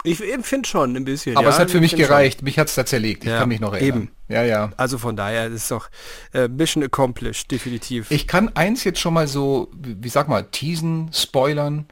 Ich 0.05 0.19
finde 0.19 0.69
schon 0.69 0.97
ein 0.97 1.05
bisschen. 1.05 1.37
Aber 1.37 1.47
ja, 1.49 1.51
es 1.53 1.59
hat 1.59 1.71
für 1.71 1.77
ich 1.79 1.83
mich 1.93 1.97
gereicht. 1.97 2.43
Mich 2.43 2.59
hat's 2.59 2.75
da 2.75 2.85
zerlegt. 2.85 3.25
Ich 3.25 3.31
Ja, 3.31 3.39
kann 3.41 3.49
mich 3.49 3.61
noch 3.61 3.73
erinnern. 3.75 4.03
eben. 4.03 4.11
Ja, 4.33 4.43
ja. 4.45 4.73
Also 4.77 4.99
von 4.99 5.15
daher 5.17 5.47
ist 5.49 5.63
es 5.65 5.69
doch 5.69 5.91
äh, 6.33 6.49
Mission 6.49 6.83
accomplished, 6.83 7.51
definitiv. 7.51 8.11
Ich 8.11 8.27
kann 8.27 8.49
eins 8.57 8.85
jetzt 8.85 8.99
schon 9.01 9.15
mal 9.15 9.29
so, 9.29 9.71
wie, 9.75 10.03
wie 10.03 10.09
sag 10.09 10.29
mal, 10.29 10.45
teasen, 10.45 11.11
spoilern. 11.13 11.87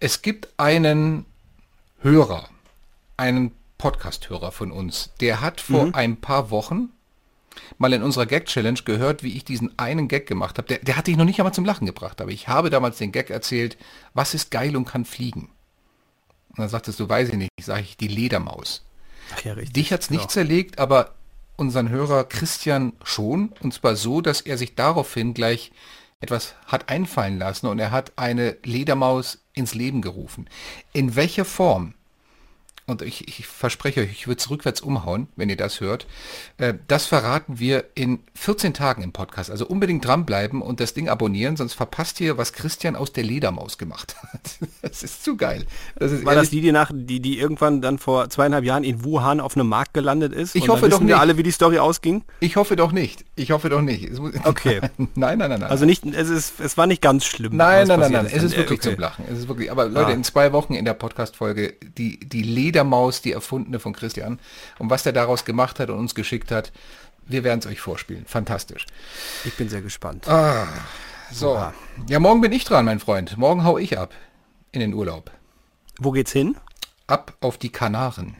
Es 0.00 0.22
gibt 0.22 0.48
einen 0.56 1.26
Hörer, 2.00 2.48
einen 3.16 3.52
Podcast-Hörer 3.78 4.50
von 4.52 4.72
uns, 4.72 5.10
der 5.20 5.40
hat 5.40 5.60
vor 5.60 5.86
Mhm. 5.86 5.94
ein 5.94 6.16
paar 6.20 6.50
Wochen 6.50 6.88
mal 7.76 7.92
in 7.92 8.02
unserer 8.02 8.26
Gag-Challenge 8.26 8.80
gehört, 8.84 9.22
wie 9.22 9.36
ich 9.36 9.44
diesen 9.44 9.76
einen 9.78 10.08
Gag 10.08 10.26
gemacht 10.26 10.58
habe. 10.58 10.68
Der, 10.68 10.78
der 10.78 10.96
hatte 10.96 11.10
ich 11.10 11.16
noch 11.16 11.24
nicht 11.24 11.38
einmal 11.40 11.52
zum 11.54 11.64
Lachen 11.64 11.86
gebracht, 11.86 12.20
aber 12.20 12.30
ich 12.30 12.48
habe 12.48 12.70
damals 12.70 12.98
den 12.98 13.12
Gag 13.12 13.30
erzählt, 13.30 13.76
was 14.14 14.34
ist 14.34 14.50
geil 14.50 14.76
und 14.76 14.84
kann 14.84 15.04
fliegen? 15.04 15.50
Und 16.50 16.58
dann 16.60 16.68
sagtest 16.68 16.98
du, 17.00 17.08
weiß 17.08 17.28
ich 17.28 17.34
nicht, 17.34 17.50
sage 17.60 17.82
ich, 17.82 17.96
die 17.96 18.08
Ledermaus. 18.08 18.84
Ach 19.34 19.42
ja, 19.42 19.52
richtig. 19.54 19.74
Dich 19.74 19.92
hat's 19.92 20.10
nicht 20.10 20.22
Ja. 20.22 20.28
zerlegt, 20.28 20.78
aber 20.78 21.14
unseren 21.58 21.90
Hörer 21.90 22.24
Christian 22.24 22.94
schon. 23.02 23.52
Und 23.60 23.74
zwar 23.74 23.96
so, 23.96 24.22
dass 24.22 24.40
er 24.40 24.56
sich 24.56 24.74
daraufhin 24.74 25.34
gleich 25.34 25.72
etwas 26.20 26.54
hat 26.66 26.88
einfallen 26.88 27.38
lassen 27.38 27.66
und 27.66 27.78
er 27.78 27.90
hat 27.90 28.12
eine 28.16 28.56
Ledermaus 28.64 29.44
ins 29.52 29.74
Leben 29.74 30.02
gerufen. 30.02 30.48
In 30.92 31.14
welcher 31.14 31.44
Form? 31.44 31.94
Und 32.88 33.02
ich, 33.02 33.28
ich 33.28 33.46
verspreche 33.46 34.00
euch, 34.00 34.10
ich 34.10 34.26
würde 34.26 34.38
es 34.40 34.48
rückwärts 34.48 34.80
umhauen, 34.80 35.28
wenn 35.36 35.50
ihr 35.50 35.56
das 35.58 35.80
hört. 35.80 36.06
Äh, 36.56 36.72
das 36.88 37.04
verraten 37.04 37.58
wir 37.58 37.84
in 37.94 38.20
14 38.34 38.72
Tagen 38.72 39.02
im 39.02 39.12
Podcast. 39.12 39.50
Also 39.50 39.66
unbedingt 39.66 40.06
dranbleiben 40.06 40.62
und 40.62 40.80
das 40.80 40.94
Ding 40.94 41.08
abonnieren, 41.10 41.56
sonst 41.58 41.74
verpasst 41.74 42.18
ihr, 42.20 42.38
was 42.38 42.54
Christian 42.54 42.96
aus 42.96 43.12
der 43.12 43.24
Ledermaus 43.24 43.76
gemacht 43.78 44.16
hat. 44.22 44.40
Das 44.80 45.02
ist 45.02 45.22
zu 45.22 45.36
geil. 45.36 45.66
Das 45.96 46.12
ist 46.12 46.24
War 46.24 46.34
das 46.34 46.44
ehrlich- 46.46 46.50
die, 46.50 46.60
die 46.62 46.72
nach, 46.72 46.90
die, 46.94 47.20
die 47.20 47.38
irgendwann 47.38 47.82
dann 47.82 47.98
vor 47.98 48.30
zweieinhalb 48.30 48.64
Jahren 48.64 48.84
in 48.84 49.04
Wuhan 49.04 49.38
auf 49.40 49.54
einem 49.54 49.68
Markt 49.68 49.92
gelandet 49.92 50.32
ist? 50.32 50.56
Ich 50.56 50.68
hoffe 50.68 50.88
doch 50.88 51.00
nicht. 51.00 51.14
alle, 51.14 51.36
wie 51.36 51.42
die 51.42 51.50
Story 51.50 51.78
ausging. 51.78 52.24
Ich 52.40 52.56
hoffe 52.56 52.74
doch 52.74 52.90
nicht. 52.92 53.24
Ich 53.36 53.50
hoffe 53.50 53.68
doch 53.68 53.82
nicht. 53.82 54.08
Okay. 54.44 54.80
nein, 54.96 55.38
nein, 55.38 55.38
nein, 55.38 55.50
nein. 55.60 55.64
Also 55.64 55.84
nicht, 55.84 56.06
es 56.06 56.30
ist, 56.30 56.58
es 56.60 56.78
war 56.78 56.86
nicht 56.86 57.02
ganz 57.02 57.26
schlimm. 57.26 57.54
nein, 57.54 57.86
nein, 57.86 58.00
nein, 58.00 58.12
nein. 58.12 58.26
Es 58.32 58.42
ist 58.42 58.54
Äh, 58.54 58.58
wirklich 58.58 58.80
okay. 58.80 58.92
zum 58.92 58.98
Lachen. 59.00 59.24
Es 59.30 59.40
ist 59.40 59.48
wirklich. 59.48 59.70
Aber 59.70 59.86
Leute, 59.88 60.06
Ah. 60.08 60.12
in 60.12 60.24
zwei 60.24 60.52
Wochen 60.54 60.72
in 60.74 60.86
der 60.86 60.94
Podcast-Folge 60.94 61.74
die, 61.98 62.18
die 62.20 62.42
Ledermaus, 62.78 63.20
die 63.22 63.32
erfundene 63.32 63.80
von 63.80 63.92
Christian. 63.92 64.38
Und 64.78 64.90
was 64.90 65.02
der 65.02 65.12
daraus 65.12 65.44
gemacht 65.44 65.80
hat 65.80 65.90
und 65.90 65.98
uns 65.98 66.14
geschickt 66.14 66.50
hat, 66.50 66.72
wir 67.26 67.44
werden 67.44 67.60
es 67.60 67.66
euch 67.66 67.80
vorspielen. 67.80 68.24
Fantastisch. 68.26 68.86
Ich 69.44 69.54
bin 69.54 69.68
sehr 69.68 69.82
gespannt. 69.82 70.28
Ah. 70.28 70.66
So. 71.32 71.52
Oha. 71.52 71.74
Ja, 72.08 72.20
morgen 72.20 72.40
bin 72.40 72.52
ich 72.52 72.64
dran, 72.64 72.84
mein 72.84 73.00
Freund. 73.00 73.36
Morgen 73.36 73.64
hau 73.64 73.76
ich 73.78 73.98
ab. 73.98 74.14
In 74.72 74.80
den 74.80 74.94
Urlaub. 74.94 75.30
Wo 75.98 76.12
geht's 76.12 76.32
hin? 76.32 76.56
Ab 77.06 77.34
auf 77.40 77.58
die 77.58 77.70
Kanaren. 77.70 78.36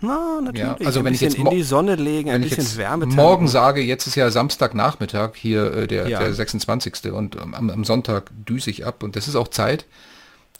Na, 0.00 0.40
natürlich. 0.42 0.80
Ja, 0.80 0.86
also 0.86 1.04
wenn 1.04 1.14
ich 1.14 1.22
jetzt 1.22 1.36
in 1.36 1.48
die 1.48 1.62
Sonne 1.62 1.94
legen, 1.96 2.28
ein 2.28 2.34
Wenn 2.36 2.42
ich 2.42 2.50
bisschen 2.50 2.64
jetzt 2.64 2.76
Wärme 2.76 3.06
morgen 3.06 3.48
sage, 3.48 3.80
jetzt 3.80 4.06
ist 4.06 4.14
ja 4.14 4.30
Samstagnachmittag, 4.30 5.30
hier 5.34 5.72
äh, 5.72 5.86
der, 5.86 6.06
Ja. 6.08 6.18
der 6.18 6.34
26. 6.34 7.12
und 7.12 7.36
ähm, 7.36 7.54
am, 7.54 7.70
am 7.70 7.84
Sonntag 7.84 8.30
düse 8.46 8.70
ich 8.70 8.86
ab 8.86 9.02
und 9.02 9.16
das 9.16 9.26
ist 9.26 9.36
auch 9.36 9.48
Zeit. 9.48 9.86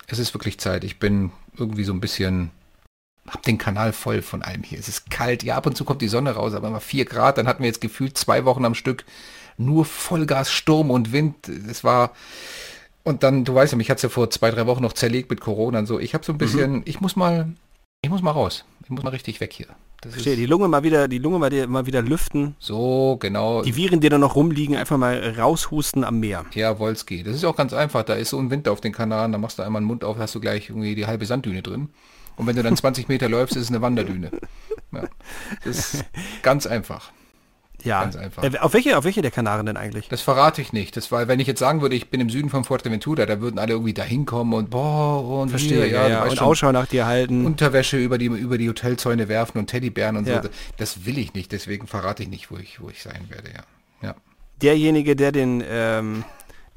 Es 0.06 0.18
ist 0.18 0.34
wirklich 0.34 0.58
Zeit. 0.58 0.84
Ich 0.84 0.98
bin 0.98 1.32
irgendwie 1.56 1.84
so 1.84 1.92
ein 1.92 2.00
bisschen, 2.00 2.50
hab 3.26 3.42
den 3.42 3.58
Kanal 3.58 3.92
voll 3.92 4.22
von 4.22 4.42
allem 4.42 4.62
hier. 4.62 4.78
Es 4.78 4.88
ist 4.88 5.10
kalt, 5.10 5.42
ja, 5.42 5.56
ab 5.56 5.66
und 5.66 5.76
zu 5.76 5.84
kommt 5.84 6.02
die 6.02 6.08
Sonne 6.08 6.32
raus, 6.32 6.54
aber 6.54 6.68
immer 6.68 6.80
4 6.80 7.04
Grad, 7.04 7.38
dann 7.38 7.48
hatten 7.48 7.62
wir 7.62 7.68
jetzt 7.68 7.80
gefühlt 7.80 8.16
zwei 8.16 8.44
Wochen 8.44 8.64
am 8.64 8.74
Stück 8.74 9.04
nur 9.58 9.84
Vollgas, 9.84 10.50
Sturm 10.50 10.90
und 10.90 11.12
Wind. 11.12 11.48
Es 11.48 11.84
war, 11.84 12.12
und 13.04 13.22
dann, 13.22 13.44
du 13.44 13.54
weißt 13.54 13.72
ja, 13.72 13.78
mich 13.78 13.90
hat's 13.90 14.02
ja 14.02 14.08
vor 14.08 14.30
zwei, 14.30 14.50
drei 14.50 14.66
Wochen 14.66 14.82
noch 14.82 14.92
zerlegt 14.92 15.30
mit 15.30 15.40
Corona 15.40 15.78
und 15.80 15.86
so. 15.86 15.98
Ich 15.98 16.14
habe 16.14 16.24
so 16.24 16.32
ein 16.32 16.38
bisschen, 16.38 16.82
ich 16.84 17.00
muss 17.00 17.16
mal, 17.16 17.52
ich 18.02 18.10
muss 18.10 18.22
mal 18.22 18.32
raus. 18.32 18.64
Ich 18.84 18.90
muss 18.90 19.02
mal 19.02 19.10
richtig 19.10 19.40
weg 19.40 19.52
hier. 19.52 19.68
Verstehe, 20.10 20.36
die 20.36 20.46
Lunge 20.46 20.68
mal 20.68 20.82
wieder, 20.82 21.08
die 21.08 21.18
Lunge 21.18 21.38
mal, 21.38 21.50
die- 21.50 21.66
mal 21.66 21.86
wieder 21.86 22.02
lüften. 22.02 22.56
so, 22.58 23.16
genau. 23.20 23.62
Die 23.62 23.76
Viren, 23.76 24.00
die 24.00 24.08
da 24.08 24.18
noch 24.18 24.34
rumliegen, 24.36 24.76
einfach 24.76 24.96
mal 24.98 25.34
raushusten 25.38 26.04
am 26.04 26.20
Meer. 26.20 26.44
Ja, 26.54 26.78
Wolski. 26.78 27.22
Das 27.22 27.34
ist 27.36 27.44
auch 27.44 27.56
ganz 27.56 27.72
einfach. 27.72 28.02
Da 28.02 28.14
ist 28.14 28.30
so 28.30 28.38
ein 28.38 28.50
Winter 28.50 28.72
auf 28.72 28.80
den 28.80 28.92
Kanaren, 28.92 29.32
da 29.32 29.38
machst 29.38 29.58
du 29.58 29.62
einmal 29.62 29.82
den 29.82 29.86
Mund 29.86 30.04
auf, 30.04 30.18
hast 30.18 30.34
du 30.34 30.40
gleich 30.40 30.68
irgendwie 30.70 30.94
die 30.94 31.06
halbe 31.06 31.26
Sanddüne 31.26 31.62
drin. 31.62 31.88
Und 32.36 32.46
wenn 32.46 32.56
du 32.56 32.62
dann 32.62 32.76
20 32.76 33.08
Meter 33.08 33.28
läufst, 33.28 33.56
ist 33.56 33.62
es 33.64 33.68
eine 33.70 33.80
Wanderdüne. 33.80 34.30
Ja, 34.92 35.04
das 35.64 35.94
ist 35.94 36.04
ganz 36.42 36.66
einfach. 36.66 37.10
Ja. 37.84 38.02
Ganz 38.02 38.16
einfach. 38.16 38.42
Äh, 38.42 38.58
auf 38.58 38.72
welche, 38.72 38.96
auf 38.98 39.04
welche 39.04 39.22
der 39.22 39.30
Kanaren 39.30 39.66
denn 39.66 39.76
eigentlich? 39.76 40.08
Das 40.08 40.20
verrate 40.22 40.60
ich 40.60 40.72
nicht. 40.72 40.96
Das 40.96 41.12
war, 41.12 41.28
wenn 41.28 41.40
ich 41.40 41.46
jetzt 41.46 41.60
sagen 41.60 41.82
würde, 41.82 41.94
ich 41.94 42.08
bin 42.10 42.20
im 42.20 42.30
Süden 42.30 42.50
von 42.50 42.64
Fuerteventura, 42.64 43.26
da 43.26 43.40
würden 43.40 43.58
alle 43.58 43.72
irgendwie 43.74 43.94
da 43.94 44.02
hinkommen 44.02 44.54
und 44.54 44.70
boah 44.70 45.40
und 45.42 45.50
Verstehe, 45.50 45.84
hier, 45.84 45.88
ja, 45.88 46.08
ja. 46.08 46.20
weißt 46.22 46.32
Und 46.32 46.40
Ausschau 46.42 46.72
nach 46.72 46.86
dir 46.86 47.06
halten. 47.06 47.46
Unterwäsche 47.46 47.98
über 47.98 48.18
die, 48.18 48.26
über 48.26 48.58
die 48.58 48.68
Hotelzäune 48.68 49.28
werfen 49.28 49.58
und 49.58 49.68
Teddybären 49.68 50.16
und 50.16 50.26
Ja. 50.26 50.42
so. 50.42 50.48
Das 50.78 51.04
will 51.06 51.18
ich 51.18 51.34
nicht, 51.34 51.52
deswegen 51.52 51.86
verrate 51.86 52.22
ich 52.22 52.28
nicht, 52.28 52.50
wo 52.50 52.56
ich, 52.56 52.80
wo 52.80 52.88
ich 52.90 53.02
sein 53.02 53.26
werde, 53.28 53.50
ja. 53.54 54.08
Ja. 54.08 54.14
Derjenige, 54.62 55.16
der 55.16 55.32
den, 55.32 55.62
ähm, 55.68 56.24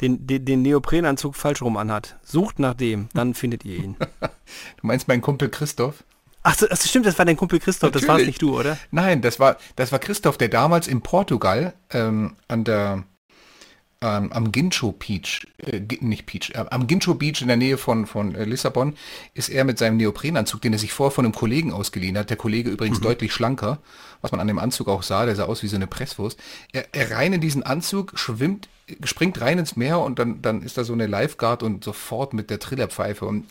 den, 0.02 0.28
den, 0.28 0.46
den 0.46 0.62
Neoprenanzug 0.62 1.36
falsch 1.36 1.62
rum 1.62 1.78
anhat, 1.78 2.18
sucht 2.24 2.60
nach 2.60 2.74
dem, 2.74 3.10
dann 3.14 3.34
findet 3.34 3.66
ihr 3.66 3.78
ihn. 3.78 3.96
Du 4.82 4.88
meinst 4.88 5.08
meinen 5.08 5.22
Kumpel 5.22 5.50
Christoph? 5.50 6.04
Ach, 6.50 6.58
so, 6.58 6.66
das 6.66 6.90
stimmt, 6.90 7.06
das 7.06 7.20
war 7.20 7.26
dein 7.26 7.38
Kumpel 7.38 7.60
Christoph, 7.60 7.92
das 7.92 8.02
war's 8.04 8.08
Natürlich. 8.08 8.28
nicht 8.28 8.42
du, 8.42 8.58
oder? 8.58 8.76
Nein, 8.90 9.22
das 9.22 9.40
war, 9.40 9.58
das 9.76 9.92
war 9.92 10.00
Christoph, 10.00 10.36
der 10.36 10.48
damals 10.48 10.88
in 10.88 11.02
Portugal 11.02 11.74
ähm, 11.92 12.38
an 12.48 12.64
der 12.64 13.04
ähm, 14.02 14.32
am 14.32 14.52
Gincho 14.52 14.94
Beach, 14.94 15.46
äh, 15.58 15.82
nicht 16.00 16.26
Beach, 16.26 16.52
äh, 16.56 16.66
am 16.72 16.88
Gincho 16.88 17.14
Beach 17.14 17.42
in 17.42 17.50
der 17.50 17.58
Nähe 17.58 17.78
von, 17.78 18.08
von 18.08 18.34
äh, 18.34 18.46
Lissabon, 18.46 18.96
ist 19.36 19.50
er 19.50 19.64
mit 19.64 19.78
seinem 19.78 19.98
Neoprenanzug, 19.98 20.62
den 20.62 20.74
er 20.74 20.80
sich 20.80 20.92
vorher 20.92 21.12
von 21.12 21.26
einem 21.26 21.36
Kollegen 21.36 21.72
ausgeliehen 21.72 22.18
hat, 22.18 22.32
der 22.32 22.38
Kollege 22.38 22.72
übrigens 22.72 23.00
deutlich 23.00 23.32
schlanker, 23.32 23.78
was 24.22 24.32
man 24.32 24.40
an 24.40 24.48
dem 24.48 24.58
Anzug 24.58 24.88
auch 24.88 25.04
sah, 25.04 25.26
der 25.26 25.36
sah 25.36 25.44
aus 25.44 25.62
wie 25.62 25.68
so 25.68 25.76
eine 25.76 25.86
Presswurst, 25.86 26.40
er, 26.72 26.86
er 26.94 27.12
rein 27.12 27.34
in 27.34 27.42
diesen 27.42 27.62
Anzug, 27.62 28.18
schwimmt, 28.18 28.70
springt 29.04 29.40
rein 29.42 29.60
ins 29.60 29.76
Meer 29.76 30.00
und 30.00 30.18
dann, 30.18 30.42
dann 30.42 30.64
ist 30.64 30.78
da 30.80 30.84
so 30.84 30.94
eine 30.94 31.06
Lifeguard 31.06 31.62
und 31.62 31.84
sofort 31.84 32.34
mit 32.34 32.50
der 32.50 32.60
Trillerpfeife 32.60 33.26
und 33.26 33.46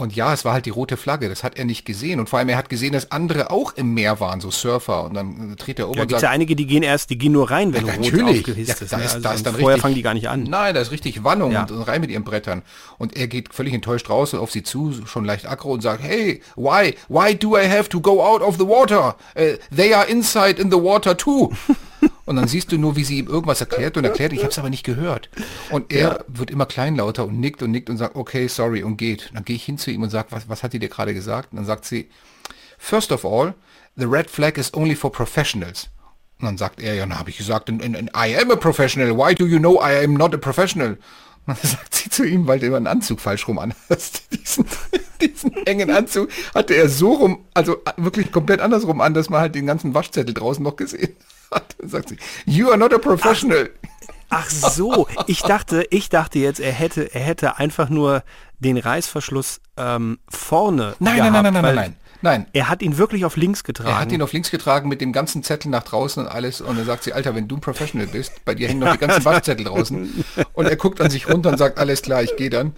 und 0.00 0.14
ja, 0.14 0.32
es 0.32 0.44
war 0.44 0.52
halt 0.52 0.64
die 0.64 0.70
rote 0.70 0.96
Flagge, 0.96 1.28
das 1.28 1.42
hat 1.42 1.58
er 1.58 1.64
nicht 1.64 1.84
gesehen. 1.84 2.20
Und 2.20 2.28
vor 2.28 2.38
allem, 2.38 2.48
er 2.48 2.56
hat 2.56 2.68
gesehen, 2.68 2.92
dass 2.92 3.10
andere 3.10 3.50
auch 3.50 3.72
im 3.74 3.94
Meer 3.94 4.20
waren, 4.20 4.40
so 4.40 4.50
Surfer. 4.52 5.02
Und 5.04 5.14
dann 5.14 5.52
äh, 5.52 5.56
dreht 5.56 5.80
er 5.80 5.88
um 5.88 5.94
Ja, 5.96 6.02
und 6.02 6.08
gibt 6.08 6.20
sagt, 6.20 6.22
ja 6.22 6.30
einige, 6.30 6.54
die 6.54 6.66
gehen 6.66 6.84
erst, 6.84 7.10
die 7.10 7.18
gehen 7.18 7.32
nur 7.32 7.50
rein, 7.50 7.74
wenn 7.74 7.84
Ja, 7.84 7.94
rot 7.94 8.04
natürlich. 8.04 8.38
aufgehisst 8.38 8.68
Ja, 8.80 8.84
ist. 8.84 8.92
da 8.92 8.96
ne? 8.98 9.04
ist- 9.04 9.14
Also 9.14 9.22
da 9.28 9.32
ist 9.34 9.44
dann 9.44 9.54
vorher 9.54 9.68
richtig- 9.70 9.82
fangen 9.82 9.94
die 9.96 10.02
gar 10.02 10.14
nicht 10.14 10.28
an. 10.28 10.44
Nein, 10.44 10.72
da 10.74 10.80
ist 10.80 10.92
richtig 10.92 11.24
Wannung 11.24 11.50
Ja. 11.50 11.62
und, 11.62 11.72
und 11.72 11.82
rein 11.82 12.00
mit 12.00 12.10
ihren 12.10 12.22
Brettern. 12.22 12.62
Und 12.98 13.16
er 13.16 13.26
geht 13.26 13.52
völlig 13.52 13.74
enttäuscht 13.74 14.08
raus 14.08 14.32
und 14.34 14.38
auf 14.38 14.52
sie 14.52 14.62
zu, 14.62 14.94
schon 15.04 15.24
leicht 15.24 15.46
aggro 15.46 15.72
und 15.72 15.82
sagt, 15.82 16.02
hey, 16.02 16.42
why, 16.54 16.94
why 17.08 17.34
do 17.34 17.58
I 17.58 17.68
have 17.68 17.88
to 17.88 18.00
go 18.00 18.24
out 18.24 18.40
of 18.40 18.56
the 18.56 18.66
water? 18.68 19.16
Uh, 19.36 19.56
they 19.74 19.92
are 19.92 20.06
inside 20.06 20.62
in 20.62 20.70
the 20.70 20.80
water 20.80 21.16
too. 21.16 21.52
und 22.28 22.36
dann 22.36 22.46
siehst 22.46 22.70
du 22.70 22.78
nur, 22.78 22.94
wie 22.96 23.04
sie 23.04 23.18
ihm 23.18 23.26
irgendwas 23.26 23.60
erklärt 23.60 23.96
und 23.96 24.04
erklärt, 24.04 24.32
ich 24.32 24.40
habe 24.40 24.50
es 24.50 24.58
aber 24.58 24.70
nicht 24.70 24.84
gehört. 24.84 25.28
Und 25.70 25.92
er 25.92 26.24
wird 26.28 26.50
immer 26.50 26.66
kleinlauter 26.66 27.24
und 27.26 27.40
nickt 27.40 27.62
und 27.62 27.70
nickt 27.70 27.90
und 27.90 27.96
sagt, 27.96 28.14
okay, 28.16 28.46
sorry 28.48 28.82
und 28.82 28.96
geht. 28.96 29.30
Dann 29.34 29.44
gehe 29.44 29.56
ich 29.56 29.64
hin 29.64 29.78
zu 29.78 29.90
ihm 29.90 30.02
und 30.02 30.10
sage, 30.10 30.28
was, 30.30 30.48
was 30.48 30.62
hat 30.62 30.72
die 30.72 30.78
dir 30.78 30.88
gerade 30.88 31.14
gesagt? 31.14 31.52
Und 31.52 31.56
dann 31.56 31.66
sagt 31.66 31.84
sie, 31.84 32.08
first 32.78 33.10
of 33.12 33.24
all, 33.24 33.54
the 33.96 34.04
red 34.04 34.30
flag 34.30 34.56
is 34.58 34.72
only 34.74 34.94
for 34.94 35.10
professionals. 35.10 35.88
Und 36.40 36.46
dann 36.46 36.58
sagt 36.58 36.80
er, 36.80 36.94
ja, 36.94 37.04
dann 37.06 37.18
habe 37.18 37.30
ich 37.30 37.38
gesagt, 37.38 37.68
"And- 37.68 37.82
and- 37.82 37.96
and 37.96 38.10
I 38.16 38.36
am 38.36 38.50
a 38.52 38.56
professional. 38.56 39.16
Why 39.16 39.34
do 39.34 39.44
you 39.46 39.58
know 39.58 39.80
I 39.82 40.04
am 40.04 40.14
not 40.14 40.32
a 40.34 40.38
professional? 40.38 40.90
Und 40.90 40.98
dann 41.46 41.56
sagt 41.62 41.94
sie 41.94 42.10
zu 42.10 42.24
ihm, 42.24 42.46
weil 42.46 42.60
du 42.60 42.66
immer 42.66 42.76
einen 42.76 42.86
Anzug 42.86 43.18
falsch 43.20 43.48
rum 43.48 43.58
anhast. 43.58 44.22
Diesen, 44.32 44.64
diesen 45.20 45.66
engen 45.66 45.90
Anzug 45.90 46.28
hatte 46.54 46.74
er 46.74 46.88
so 46.88 47.12
rum, 47.14 47.44
also 47.54 47.78
wirklich 47.96 48.30
komplett 48.30 48.60
andersrum 48.60 49.00
an, 49.00 49.14
dass 49.14 49.30
man 49.30 49.40
halt 49.40 49.54
den 49.56 49.66
ganzen 49.66 49.94
Waschzettel 49.94 50.32
draußen 50.32 50.62
noch 50.62 50.76
gesehen 50.76 51.08
hat. 51.18 51.26
Dann 51.50 51.88
sagt 51.88 52.10
sie, 52.10 52.18
you 52.46 52.68
are 52.68 52.78
not 52.78 52.92
a 52.92 52.98
professional. 52.98 53.70
Ach 54.30 54.50
so, 54.50 55.08
ich 55.26 55.40
dachte, 55.40 55.86
ich 55.90 56.10
dachte 56.10 56.38
jetzt, 56.38 56.60
er 56.60 56.72
hätte, 56.72 57.14
er 57.14 57.22
hätte 57.22 57.56
einfach 57.56 57.88
nur 57.88 58.22
den 58.58 58.76
Reißverschluss 58.76 59.60
ähm, 59.76 60.18
vorne. 60.28 60.96
Nein, 60.98 61.16
gehabt, 61.16 61.32
nein, 61.32 61.42
nein, 61.44 61.52
nein, 61.54 61.62
nein, 61.62 61.74
nein, 61.74 61.96
nein. 62.20 62.46
Er 62.52 62.68
hat 62.68 62.82
ihn 62.82 62.98
wirklich 62.98 63.24
auf 63.24 63.36
links 63.36 63.64
getragen. 63.64 63.88
Er 63.88 63.98
hat 63.98 64.12
ihn 64.12 64.20
auf 64.20 64.32
links 64.32 64.50
getragen 64.50 64.88
mit 64.88 65.00
dem 65.00 65.12
ganzen 65.12 65.42
Zettel 65.42 65.70
nach 65.70 65.84
draußen 65.84 66.22
und 66.22 66.28
alles. 66.30 66.60
Und 66.60 66.76
dann 66.76 66.84
sagt 66.84 67.04
sie, 67.04 67.14
Alter, 67.14 67.34
wenn 67.34 67.48
du 67.48 67.56
ein 67.56 67.60
Professional 67.62 68.06
bist, 68.06 68.44
bei 68.44 68.54
dir 68.54 68.68
hängen 68.68 68.80
noch 68.80 68.92
die 68.92 68.98
ganzen 68.98 69.24
Waschzettel 69.24 69.64
draußen. 69.64 70.24
Und 70.52 70.66
er 70.66 70.76
guckt 70.76 71.00
an 71.00 71.08
sich 71.10 71.28
runter 71.28 71.48
und 71.50 71.56
sagt, 71.56 71.78
alles 71.78 72.02
klar, 72.02 72.22
ich 72.22 72.36
gehe 72.36 72.50
dann. 72.50 72.74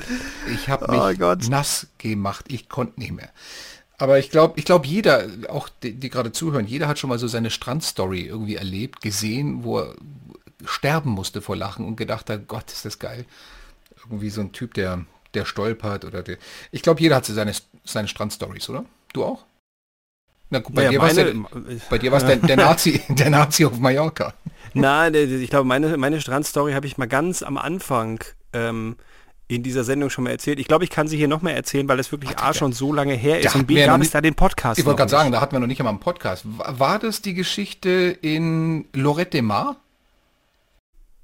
Ich 0.55 0.69
habe 0.69 0.91
mich 0.93 1.21
Oh 1.21 1.35
nass 1.49 1.89
gemacht. 1.99 2.45
Ich 2.49 2.69
konnte 2.69 3.01
nicht 3.01 3.13
mehr. 3.13 3.31
Aber 4.01 4.19
ich 4.19 4.31
glaube, 4.31 4.59
ich 4.59 4.65
glaube, 4.65 4.87
jeder, 4.87 5.29
auch 5.49 5.69
die, 5.69 5.93
die 5.93 6.09
gerade 6.09 6.33
zuhören, 6.33 6.67
jeder 6.67 6.89
hat 6.89 6.99
schon 6.99 7.11
mal 7.11 7.19
so 7.19 7.29
seine 7.29 7.51
Strandstory 7.51 8.23
irgendwie 8.23 8.57
erlebt, 8.57 9.03
gesehen, 9.03 9.63
wo 9.63 9.79
er 9.81 9.95
sterben 10.65 11.11
musste 11.11 11.43
vor 11.43 11.55
Lachen 11.55 11.87
und 11.87 11.97
gedacht 11.97 12.31
hat, 12.31 12.49
Gott, 12.49 12.71
ist 12.73 12.85
das 12.87 12.99
geil. 12.99 13.27
Irgendwie 13.99 14.31
so 14.31 14.41
ein 14.41 14.53
Typ, 14.53 14.73
der, 14.75 15.05
der 15.35 15.45
stolpert 15.45 16.07
oder 16.07 16.23
der. 16.23 16.39
Ich 16.73 16.81
glaube, 16.83 17.01
jeder 17.01 17.17
hat 17.17 17.27
so 17.27 17.35
seine, 17.35 17.53
seine 17.85 18.09
Strandstories, 18.09 18.69
oder? 18.71 18.87
Du 19.13 19.23
auch? 19.25 19.45
Na 20.49 20.61
gut, 20.61 20.75
bei 20.75 20.83
Naja, 20.85 20.93
dir 20.93 21.01
war's 21.03 21.17
ja, 21.17 21.25
meine- 21.35 21.81
bei 21.91 21.99
dir 21.99 22.11
war 22.11 22.19
es 22.19 22.27
der, 22.27 22.37
der 22.37 22.57
Nazi, 22.67 23.03
der 23.11 23.31
Nazi 23.31 23.67
auf 23.67 23.79
Mallorca. 23.79 24.33
Nein, 24.73 25.15
ich 25.15 25.51
glaube, 25.51 25.67
meine, 25.69 25.97
meine 25.99 26.21
Strandstory 26.23 26.73
habe 26.73 26.87
ich 26.87 26.97
mal 26.97 27.07
ganz 27.07 27.43
am 27.43 27.59
Anfang 27.59 28.25
ähm, 28.55 28.97
in 29.51 29.65
dieser 29.65 29.83
Sendung 29.83 30.11
schon 30.11 30.25
mal 30.25 30.31
erzählt. 30.31 30.61
Ich 30.61 30.69
glaube, 30.69 30.85
ich 30.85 30.91
kann 30.91 31.09
sie 31.09 31.17
hier 31.17 31.27
noch 31.27 31.43
mehr 31.43 31.57
erzählen, 31.57 31.89
weil 31.89 31.99
es 31.99 32.13
wirklich 32.13 32.31
Ach, 32.37 32.51
A 32.51 32.55
schon 32.55 32.73
so 32.73 32.93
lange 32.93 33.15
her 33.15 33.41
ist 33.41 33.55
und 33.55 33.67
B 33.67 33.85
gab 33.85 34.01
es 34.01 34.11
da 34.11 34.21
den 34.21 34.35
Podcast. 34.35 34.79
Ich 34.79 34.87
wollte 34.87 34.99
gerade 34.99 35.11
sagen, 35.11 35.33
da 35.33 35.41
hatten 35.41 35.53
wir 35.53 35.61
noch 35.61 35.67
nicht 35.67 35.81
einmal 35.81 35.93
einen 35.93 36.01
Podcast. 36.01 36.45
War 36.47 37.01
das 37.01 37.21
die 37.21 37.35
Geschichte 37.35 38.17
in 38.21 38.87
Lorette 38.93 39.31
de 39.31 39.43
Mar? 39.43 39.77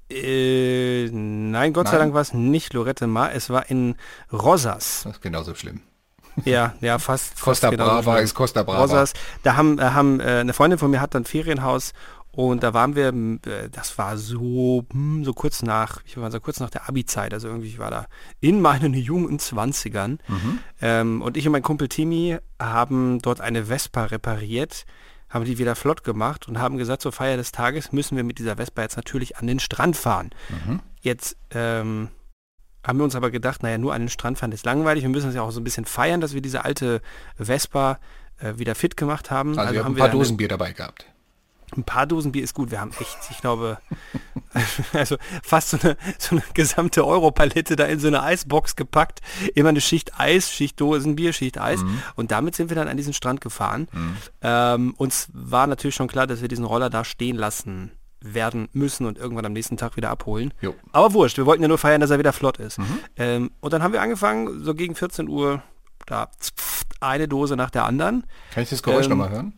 Äh, 0.09 1.09
nein, 1.11 1.73
Gott 1.73 1.87
sei 1.87 1.93
Nein? 1.93 1.99
Dank 2.01 2.13
war 2.13 2.21
es 2.21 2.33
nicht 2.33 2.73
Lorette 2.73 3.07
Mar, 3.07 3.33
es 3.33 3.49
war 3.49 3.69
in 3.69 3.95
Rosas. 4.31 5.01
Das 5.03 5.13
ist 5.13 5.21
genauso 5.21 5.55
schlimm. 5.55 5.81
Ja, 6.45 6.75
ja, 6.81 6.99
fast. 6.99 7.41
Costa 7.41 7.69
fast 7.69 7.79
Brava 7.79 8.19
ist 8.19 8.35
Costa 8.35 8.63
Brava. 8.63 8.81
Rosas. 8.81 9.13
Da 9.43 9.55
haben, 9.55 9.79
äh, 9.79 9.83
haben 9.83 10.19
äh, 10.19 10.39
eine 10.39 10.53
Freundin 10.53 10.77
von 10.77 10.91
mir 10.91 11.01
hat 11.01 11.15
dann 11.15 11.25
Ferienhaus 11.25 11.93
und 12.37 12.61
da 12.61 12.75
waren 12.75 12.95
wir, 12.95 13.07
äh, 13.51 13.67
das 13.71 13.97
war 13.97 14.15
so, 14.15 14.85
hm, 14.91 15.25
so 15.25 15.33
kurz 15.33 15.63
nach, 15.63 16.03
ich 16.05 16.17
war 16.17 16.29
so 16.29 16.39
kurz 16.39 16.59
nach 16.59 16.69
der 16.69 16.87
Abi-Zeit, 16.87 17.33
also 17.33 17.47
irgendwie 17.47 17.69
ich 17.69 17.79
war 17.79 17.89
da 17.89 18.05
in 18.39 18.61
meinen 18.61 18.93
jungen 18.93 19.39
Zwanzigern. 19.39 20.19
Ähm, 20.79 21.23
und 21.23 21.35
ich 21.35 21.47
und 21.47 21.53
mein 21.53 21.63
Kumpel 21.63 21.87
Timmy 21.89 22.37
haben 22.61 23.17
dort 23.23 23.41
eine 23.41 23.65
Vespa 23.65 24.05
repariert, 24.05 24.85
haben 25.29 25.45
die 25.45 25.57
wieder 25.57 25.75
flott 25.75 26.03
gemacht 26.03 26.47
und 26.47 26.59
haben 26.59 26.77
gesagt, 26.77 27.01
zur 27.01 27.11
Feier 27.11 27.37
des 27.37 27.51
Tages 27.51 27.91
müssen 27.91 28.15
wir 28.15 28.23
mit 28.23 28.37
dieser 28.37 28.57
Vespa 28.57 28.83
jetzt 28.83 28.97
natürlich 28.97 29.37
an 29.37 29.47
den 29.47 29.59
Strand 29.59 29.97
fahren. 29.97 30.29
Jetzt 31.01 31.37
ähm, 31.49 32.09
haben 32.83 32.99
wir 32.99 33.03
uns 33.03 33.15
aber 33.15 33.31
gedacht, 33.31 33.63
naja, 33.63 33.79
nur 33.79 33.95
an 33.95 34.03
den 34.03 34.09
Strand 34.09 34.37
fahren 34.37 34.51
ist 34.51 34.63
langweilig. 34.63 35.01
Wir 35.01 35.09
müssen 35.09 35.29
es 35.29 35.35
ja 35.35 35.41
auch 35.41 35.49
so 35.49 35.59
ein 35.59 35.63
bisschen 35.63 35.85
feiern, 35.85 36.21
dass 36.21 36.35
wir 36.35 36.41
diese 36.41 36.65
alte 36.65 37.01
Vespa 37.35 37.97
äh, 38.37 38.53
wieder 38.57 38.75
fit 38.75 38.95
gemacht 38.95 39.31
haben. 39.31 39.57
Also, 39.57 39.73
wir 39.73 39.83
haben 39.83 39.93
ein 39.93 39.95
wir 39.95 40.01
paar 40.01 40.09
dann 40.09 40.19
Dosen 40.19 40.37
Bier 40.37 40.49
dabei 40.49 40.73
gehabt. 40.73 41.07
Ein 41.75 41.83
paar 41.83 42.05
Dosen 42.05 42.31
Bier 42.31 42.43
ist 42.43 42.53
gut. 42.53 42.71
Wir 42.71 42.79
haben 42.79 42.91
echt, 42.99 43.17
ich 43.29 43.39
glaube, 43.41 43.77
also 44.93 45.17
fast 45.43 45.69
so 45.71 45.77
eine, 45.81 45.97
so 46.17 46.35
eine 46.35 46.43
gesamte 46.53 47.05
Europalette 47.05 47.75
da 47.75 47.85
in 47.85 47.99
so 47.99 48.07
eine 48.07 48.23
Eisbox 48.23 48.75
gepackt. 48.75 49.21
Immer 49.53 49.69
eine 49.69 49.81
Schicht 49.81 50.19
Eis, 50.19 50.51
Schicht 50.51 50.79
Dosenbier, 50.79 51.33
Schicht 51.33 51.59
Eis. 51.59 51.81
Und 52.15 52.31
damit 52.31 52.55
sind 52.55 52.69
wir 52.69 52.75
dann 52.75 52.87
an 52.87 52.95
diesen 52.97 53.13
Strand 53.13 53.41
gefahren. 53.41 53.87
Ähm, 54.41 54.93
uns 54.97 55.27
war 55.33 55.67
natürlich 55.67 55.95
schon 55.95 56.07
klar, 56.07 56.25
dass 56.27 56.41
wir 56.41 56.47
diesen 56.47 56.65
Roller 56.65 56.89
da 56.89 57.03
stehen 57.03 57.35
lassen 57.35 57.91
werden 58.19 58.67
müssen 58.73 59.05
und 59.05 59.17
irgendwann 59.17 59.45
am 59.45 59.53
nächsten 59.53 59.77
Tag 59.77 59.95
wieder 59.95 60.09
abholen. 60.09 60.53
Jo. 60.61 60.73
Aber 60.91 61.13
wurscht, 61.13 61.37
wir 61.37 61.45
wollten 61.45 61.61
ja 61.61 61.67
nur 61.67 61.77
feiern, 61.77 62.01
dass 62.01 62.09
er 62.09 62.17
wieder 62.17 62.33
flott 62.33 62.57
ist. 62.57 62.79
Ähm, 63.15 63.51
und 63.59 63.73
dann 63.73 63.83
haben 63.83 63.93
wir 63.93 64.01
angefangen, 64.01 64.63
so 64.63 64.73
gegen 64.73 64.95
14 64.95 65.27
Uhr, 65.27 65.61
da 66.05 66.29
eine 66.99 67.27
Dose 67.27 67.55
nach 67.55 67.69
der 67.69 67.85
anderen. 67.85 68.25
Kann 68.51 68.63
ich 68.63 68.69
das 68.69 68.81
Geräusch 68.81 69.05
Ähm, 69.05 69.11
nochmal 69.11 69.29
hören? 69.29 69.53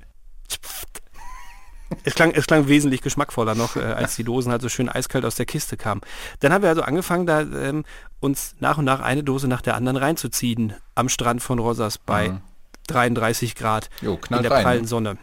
Es 2.03 2.15
klang, 2.15 2.31
es 2.31 2.46
klang 2.46 2.67
wesentlich 2.67 3.01
geschmackvoller 3.01 3.55
noch, 3.55 3.75
äh, 3.75 3.81
als 3.81 4.15
die 4.15 4.24
Dosen 4.24 4.51
halt 4.51 4.62
so 4.62 4.69
schön 4.69 4.89
eiskalt 4.89 5.25
aus 5.25 5.36
der 5.36 5.46
Kiste 5.46 5.77
kamen. 5.77 6.01
Dann 6.39 6.53
haben 6.53 6.62
wir 6.62 6.69
also 6.69 6.84
angefangen, 6.84 7.25
da 7.25 7.41
ähm, 7.41 7.84
uns 8.19 8.55
nach 8.60 8.77
und 8.77 8.86
nach 8.86 9.00
eine 9.00 9.24
Dose 9.24 9.48
nach 9.48 9.62
der 9.62 9.75
anderen 9.75 9.98
reinzuziehen 9.98 10.74
am 10.96 11.10
Strand 11.10 11.41
von 11.41 11.60
Rosas 11.60 11.98
bei 11.98 12.39
33 12.88 13.55
Grad 13.55 13.89
Jo, 14.01 14.19
in 14.29 14.41
der 14.41 14.51
rein, 14.51 14.63
prallen 14.63 14.81
ne? 14.81 14.88
Sonne. 14.88 15.17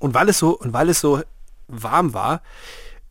Und 0.00 0.14
weil 0.14 0.28
es 0.28 0.38
so 0.38 0.58
und 0.58 0.72
weil 0.72 0.88
es 0.88 1.00
so 1.00 1.22
warm 1.68 2.14
war, 2.14 2.42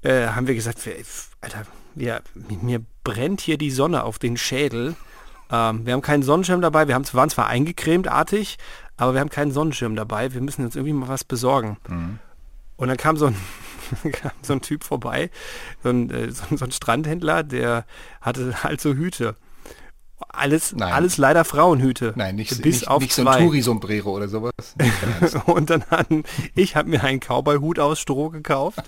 äh, 0.01 0.27
haben 0.27 0.47
wir 0.47 0.55
gesagt, 0.55 0.85
wir, 0.85 0.95
Alter, 1.41 1.65
wir, 1.95 2.21
mir 2.61 2.81
brennt 3.03 3.41
hier 3.41 3.57
die 3.57 3.71
Sonne 3.71 4.03
auf 4.03 4.19
den 4.19 4.37
Schädel. 4.37 4.95
Ähm, 5.51 5.85
wir 5.85 5.93
haben 5.93 6.01
keinen 6.01 6.23
Sonnenschirm 6.23 6.61
dabei. 6.61 6.87
Wir 6.87 6.95
haben, 6.95 7.05
waren 7.13 7.29
zwar 7.29 7.47
eingecremt 7.47 8.07
artig, 8.07 8.57
aber 8.97 9.13
wir 9.13 9.21
haben 9.21 9.29
keinen 9.29 9.51
Sonnenschirm 9.51 9.95
dabei. 9.95 10.33
Wir 10.33 10.41
müssen 10.41 10.65
uns 10.65 10.75
irgendwie 10.75 10.93
mal 10.93 11.07
was 11.07 11.23
besorgen. 11.23 11.77
Und 12.83 12.89
dann 12.89 12.97
kam 12.97 13.15
so 13.15 13.27
ein, 13.27 13.35
kam 14.11 14.31
so 14.41 14.51
ein 14.51 14.61
Typ 14.61 14.83
vorbei, 14.83 15.29
so 15.83 15.89
ein, 15.89 16.11
äh, 16.11 16.29
so, 16.31 16.43
so 16.53 16.65
ein 16.65 16.71
Strandhändler, 16.71 17.43
der 17.43 17.85
hatte 18.19 18.61
halt 18.61 18.81
so 18.81 18.93
Hüte. 18.93 19.37
Alles, 20.27 20.73
Nein. 20.73 20.91
alles 20.91 21.17
leider 21.17 21.45
Frauenhüte. 21.45 22.13
Nein, 22.15 22.35
nicht, 22.35 22.49
bis 22.61 22.81
nicht, 22.81 22.87
auf 22.87 23.01
nicht 23.01 23.13
so 23.13 23.25
ein 23.25 23.39
Touri-Sombrero 23.39 24.11
oder 24.11 24.27
sowas. 24.27 24.53
Und 25.45 25.69
dann 25.69 25.85
hatten, 25.85 26.23
ich 26.55 26.75
habe 26.75 26.89
mir 26.89 27.03
einen 27.03 27.19
Cowboy-Hut 27.19 27.79
aus 27.79 27.99
Stroh 27.99 28.29
gekauft. 28.29 28.83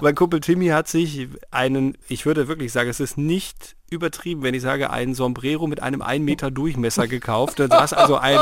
mein 0.00 0.14
Kumpel 0.14 0.40
Timmy 0.40 0.68
hat 0.68 0.88
sich 0.88 1.28
einen, 1.50 1.96
ich 2.08 2.26
würde 2.26 2.46
wirklich 2.46 2.72
sagen, 2.72 2.90
es 2.90 3.00
ist 3.00 3.16
nicht 3.16 3.76
übertrieben, 3.90 4.42
wenn 4.42 4.54
ich 4.54 4.62
sage, 4.62 4.90
einen 4.90 5.14
Sombrero 5.14 5.66
mit 5.66 5.82
einem 5.82 6.02
1 6.02 6.24
Meter 6.24 6.50
Durchmesser 6.50 7.08
gekauft. 7.08 7.58
Da 7.58 7.68
saß 7.68 7.94
also 7.94 8.16
ein, 8.16 8.38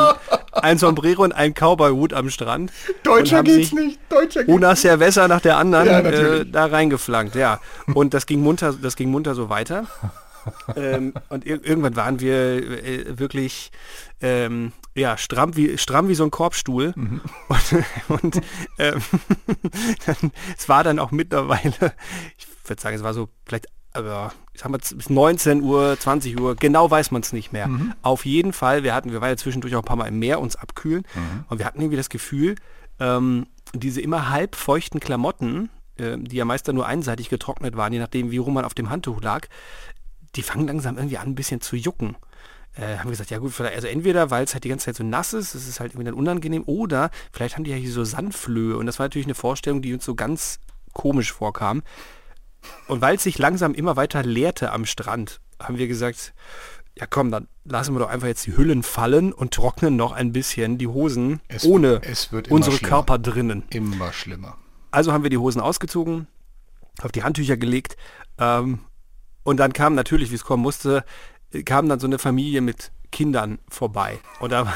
ein 0.62 0.78
Sombrero 0.78 1.22
und 1.22 1.32
ein 1.32 1.54
Cowboy-Hut 1.54 2.12
am 2.12 2.30
Strand. 2.30 2.72
Deutscher 3.02 3.42
geht's 3.42 3.72
nicht. 3.72 4.00
Deutscher 4.08 4.44
geht's 4.44 4.54
Una 4.54 4.74
Cerveza 4.74 5.28
nach 5.28 5.40
der 5.40 5.56
anderen 5.56 5.86
Ja, 5.86 6.00
äh, 6.00 6.46
da 6.46 6.66
reingeflankt, 6.66 7.34
ja. 7.34 7.60
Und 7.94 8.14
das 8.14 8.26
ging 8.26 8.40
munter, 8.40 8.72
das 8.72 8.96
ging 8.96 9.10
munter 9.10 9.34
so 9.34 9.48
weiter. 9.48 9.86
ähm, 10.76 11.12
und 11.28 11.44
ir 11.44 11.64
irgendwann 11.64 11.96
waren 11.96 12.20
wir 12.20 12.34
äh, 12.34 13.18
wirklich 13.18 13.70
ähm, 14.20 14.72
ja, 14.94 15.18
stramm 15.18 15.56
wie, 15.56 15.76
stramm 15.78 16.08
wie 16.08 16.14
so 16.14 16.24
ein 16.24 16.30
Korbstuhl. 16.30 16.92
Mhm. 16.96 17.20
Und, 17.48 17.84
und 18.08 18.40
ähm, 18.78 19.02
dann, 20.06 20.32
es 20.56 20.68
war 20.68 20.84
dann 20.84 20.98
auch 20.98 21.10
mittlerweile, 21.10 21.92
ich 22.38 22.46
würde 22.68 22.80
sagen, 22.80 22.96
es 22.96 23.02
war 23.02 23.14
so 23.14 23.28
vielleicht, 23.44 23.66
aber 23.92 24.32
ich 24.56 24.62
sag 24.62 24.70
mal, 24.70 24.78
bis 24.78 25.10
19 25.10 25.62
Uhr, 25.62 25.96
20 25.98 26.40
Uhr, 26.40 26.56
genau 26.56 26.90
weiß 26.90 27.10
man 27.10 27.22
es 27.22 27.32
nicht 27.32 27.52
mehr. 27.52 27.68
Mhm. 27.68 27.92
Auf 28.02 28.24
jeden 28.24 28.52
Fall, 28.52 28.82
wir 28.82 28.94
hatten, 28.94 29.12
wir 29.12 29.20
waren 29.20 29.28
ja 29.30 29.36
zwischendurch 29.36 29.74
auch 29.76 29.82
ein 29.82 29.84
paar 29.84 29.96
Mal 29.96 30.06
im 30.08 30.18
Meer 30.18 30.40
uns 30.40 30.56
abkühlen 30.56 31.04
Mhm. 31.14 31.44
und 31.48 31.58
wir 31.58 31.66
hatten 31.66 31.80
irgendwie 31.80 31.96
das 31.96 32.08
Gefühl, 32.08 32.56
ähm, 32.98 33.46
diese 33.74 34.00
immer 34.00 34.30
halb 34.30 34.56
feuchten 34.56 34.98
Klamotten, 35.00 35.68
äh, 35.98 36.16
die 36.18 36.36
ja 36.36 36.44
meist 36.44 36.66
dann 36.68 36.74
nur 36.74 36.86
einseitig 36.86 37.28
getrocknet 37.28 37.76
waren, 37.76 37.92
je 37.92 37.98
nachdem 37.98 38.30
wie 38.30 38.38
rum 38.38 38.54
man 38.54 38.64
auf 38.64 38.74
dem 38.74 38.88
Handtuch 38.90 39.20
lag, 39.22 39.46
die 40.34 40.42
fangen 40.42 40.66
langsam 40.66 40.96
irgendwie 40.96 41.18
an, 41.18 41.28
ein 41.28 41.34
bisschen 41.34 41.60
zu 41.60 41.76
jucken. 41.76 42.16
Äh, 42.74 42.96
haben 42.98 43.04
wir 43.06 43.10
gesagt, 43.12 43.30
ja 43.30 43.38
gut, 43.38 43.58
also 43.60 43.86
entweder, 43.86 44.30
weil 44.30 44.44
es 44.44 44.52
halt 44.54 44.64
die 44.64 44.68
ganze 44.68 44.86
Zeit 44.86 44.96
so 44.96 45.04
nass 45.04 45.32
ist, 45.32 45.54
es 45.54 45.66
ist 45.68 45.80
halt 45.80 45.92
irgendwie 45.92 46.06
dann 46.06 46.14
unangenehm, 46.14 46.62
oder 46.66 47.10
vielleicht 47.32 47.56
haben 47.56 47.64
die 47.64 47.70
ja 47.70 47.76
hier 47.76 47.90
so 47.90 48.04
Sandflöhe 48.04 48.76
und 48.76 48.86
das 48.86 48.98
war 48.98 49.04
natürlich 49.06 49.26
eine 49.26 49.34
Vorstellung, 49.34 49.80
die 49.82 49.94
uns 49.94 50.04
so 50.04 50.14
ganz 50.14 50.60
komisch 50.92 51.32
vorkam. 51.32 51.82
Und 52.88 53.00
weil 53.00 53.16
es 53.16 53.22
sich 53.22 53.38
langsam 53.38 53.74
immer 53.74 53.96
weiter 53.96 54.22
leerte 54.22 54.72
am 54.72 54.86
Strand, 54.86 55.40
haben 55.60 55.78
wir 55.78 55.88
gesagt, 55.88 56.34
ja 56.98 57.06
komm, 57.08 57.30
dann 57.30 57.48
lassen 57.64 57.94
wir 57.94 57.98
doch 58.00 58.08
einfach 58.08 58.26
jetzt 58.28 58.46
die 58.46 58.56
Hüllen 58.56 58.82
fallen 58.82 59.32
und 59.32 59.52
trocknen 59.52 59.96
noch 59.96 60.12
ein 60.12 60.32
bisschen 60.32 60.78
die 60.78 60.86
Hosen 60.86 61.40
Es- 61.48 61.64
ohne 61.64 62.00
es 62.02 62.30
unsere 62.48 62.76
schlimmer. 62.76 62.88
Körper 62.88 63.18
drinnen. 63.18 63.64
Immer 63.70 64.12
schlimmer. 64.12 64.56
Also 64.90 65.12
haben 65.12 65.22
wir 65.22 65.30
die 65.30 65.36
Hosen 65.38 65.60
ausgezogen, 65.60 66.26
auf 67.02 67.12
die 67.12 67.22
Handtücher 67.22 67.56
gelegt 67.56 67.96
ähm, 68.38 68.78
und 69.42 69.58
dann 69.58 69.72
kam 69.72 69.94
natürlich, 69.94 70.30
wie 70.30 70.36
es 70.36 70.44
kommen 70.44 70.62
musste, 70.62 71.04
äh, 71.52 71.62
kam 71.62 71.88
dann 71.88 72.00
so 72.00 72.06
eine 72.06 72.18
Familie 72.18 72.60
mit 72.62 72.92
Kindern 73.12 73.58
vorbei. 73.68 74.18
Und 74.40 74.52
da 74.52 74.72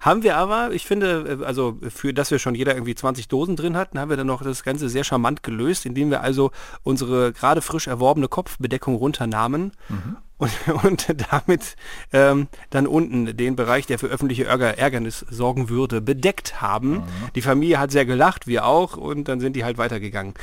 haben 0.00 0.22
wir 0.22 0.36
aber, 0.36 0.72
ich 0.72 0.86
finde, 0.86 1.38
äh, 1.40 1.44
also 1.44 1.78
für 1.88 2.14
dass 2.14 2.30
wir 2.30 2.38
schon 2.38 2.54
jeder 2.54 2.74
irgendwie 2.74 2.94
20 2.94 3.28
Dosen 3.28 3.56
drin 3.56 3.76
hatten, 3.76 3.98
haben 3.98 4.10
wir 4.10 4.16
dann 4.16 4.26
noch 4.26 4.42
das 4.42 4.62
Ganze 4.62 4.88
sehr 4.88 5.04
charmant 5.04 5.42
gelöst, 5.42 5.86
indem 5.86 6.10
wir 6.10 6.22
also 6.22 6.50
unsere 6.82 7.32
gerade 7.32 7.62
frisch 7.62 7.86
erworbene 7.86 8.28
Kopfbedeckung 8.28 8.94
runternahmen 8.94 9.72
und, 10.38 10.50
und 10.84 11.06
damit 11.30 11.76
ähm, 12.12 12.48
dann 12.70 12.86
unten 12.86 13.36
den 13.36 13.56
Bereich, 13.56 13.86
der 13.86 13.98
für 13.98 14.06
öffentliche 14.06 14.44
Ärger, 14.44 14.78
Ärgernis 14.78 15.26
sorgen 15.28 15.68
würde, 15.68 16.00
bedeckt 16.00 16.60
haben. 16.60 17.02
Die 17.34 17.42
Familie 17.42 17.78
hat 17.78 17.90
sehr 17.90 18.06
gelacht, 18.06 18.46
wir 18.46 18.64
auch, 18.64 18.96
und 18.96 19.28
dann 19.28 19.40
sind 19.40 19.56
die 19.56 19.64
halt 19.64 19.78
weitergegangen. 19.78 20.34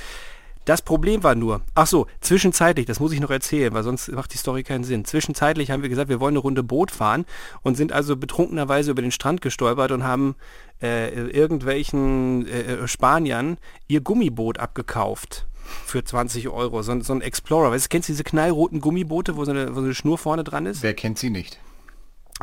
Das 0.66 0.82
Problem 0.82 1.24
war 1.24 1.36
nur, 1.36 1.62
ach 1.76 1.88
so, 1.88 2.08
zwischenzeitlich, 2.22 2.86
das 2.88 3.00
muss 3.00 3.12
ich 3.12 3.20
noch 3.20 3.30
erzählen, 3.30 3.74
weil 3.74 3.84
sonst 3.84 4.12
macht 4.12 4.34
die 4.34 4.38
Story 4.38 4.64
keinen 4.64 4.84
Sinn. 4.84 5.06
Zwischenzeitlich 5.06 5.70
haben 5.72 5.84
wir 5.84 5.90
gesagt, 5.90 6.10
wir 6.10 6.20
wollen 6.20 6.34
eine 6.34 6.40
Runde 6.40 6.64
Boot 6.64 6.90
fahren 6.92 7.26
und 7.62 7.78
sind 7.78 7.92
also 7.92 8.18
betrunkenerweise 8.18 8.92
über 8.92 9.02
den 9.04 9.12
Strand 9.12 9.42
gestolpert 9.42 9.92
und 9.92 10.04
haben 10.04 10.36
äh, 10.82 11.14
irgendwelchen 11.30 12.48
äh, 12.48 12.88
Spaniern 12.88 13.58
ihr 13.88 14.02
Gummiboot 14.02 14.58
abgekauft 14.60 15.46
für 15.86 16.04
20 16.04 16.50
Euro. 16.50 16.82
So, 16.84 16.92
ein- 16.92 17.02
so 17.02 17.14
ein 17.14 17.22
Explorer. 17.22 17.72
Weißt 17.72 17.86
du, 17.86 17.90
kennst 17.90 18.10
du 18.10 18.14
diese 18.14 18.24
knallroten 18.24 18.82
Gummiboote, 18.82 19.36
wo 19.38 19.46
so, 19.46 19.52
eine, 19.52 19.70
wo 19.72 19.80
so 19.80 19.86
eine 19.86 19.96
Schnur 19.96 20.18
vorne 20.18 20.44
dran 20.44 20.66
ist? 20.66 20.84
Wer 20.84 20.94
kennt 20.94 21.18
sie 21.20 21.30
nicht? 21.30 21.60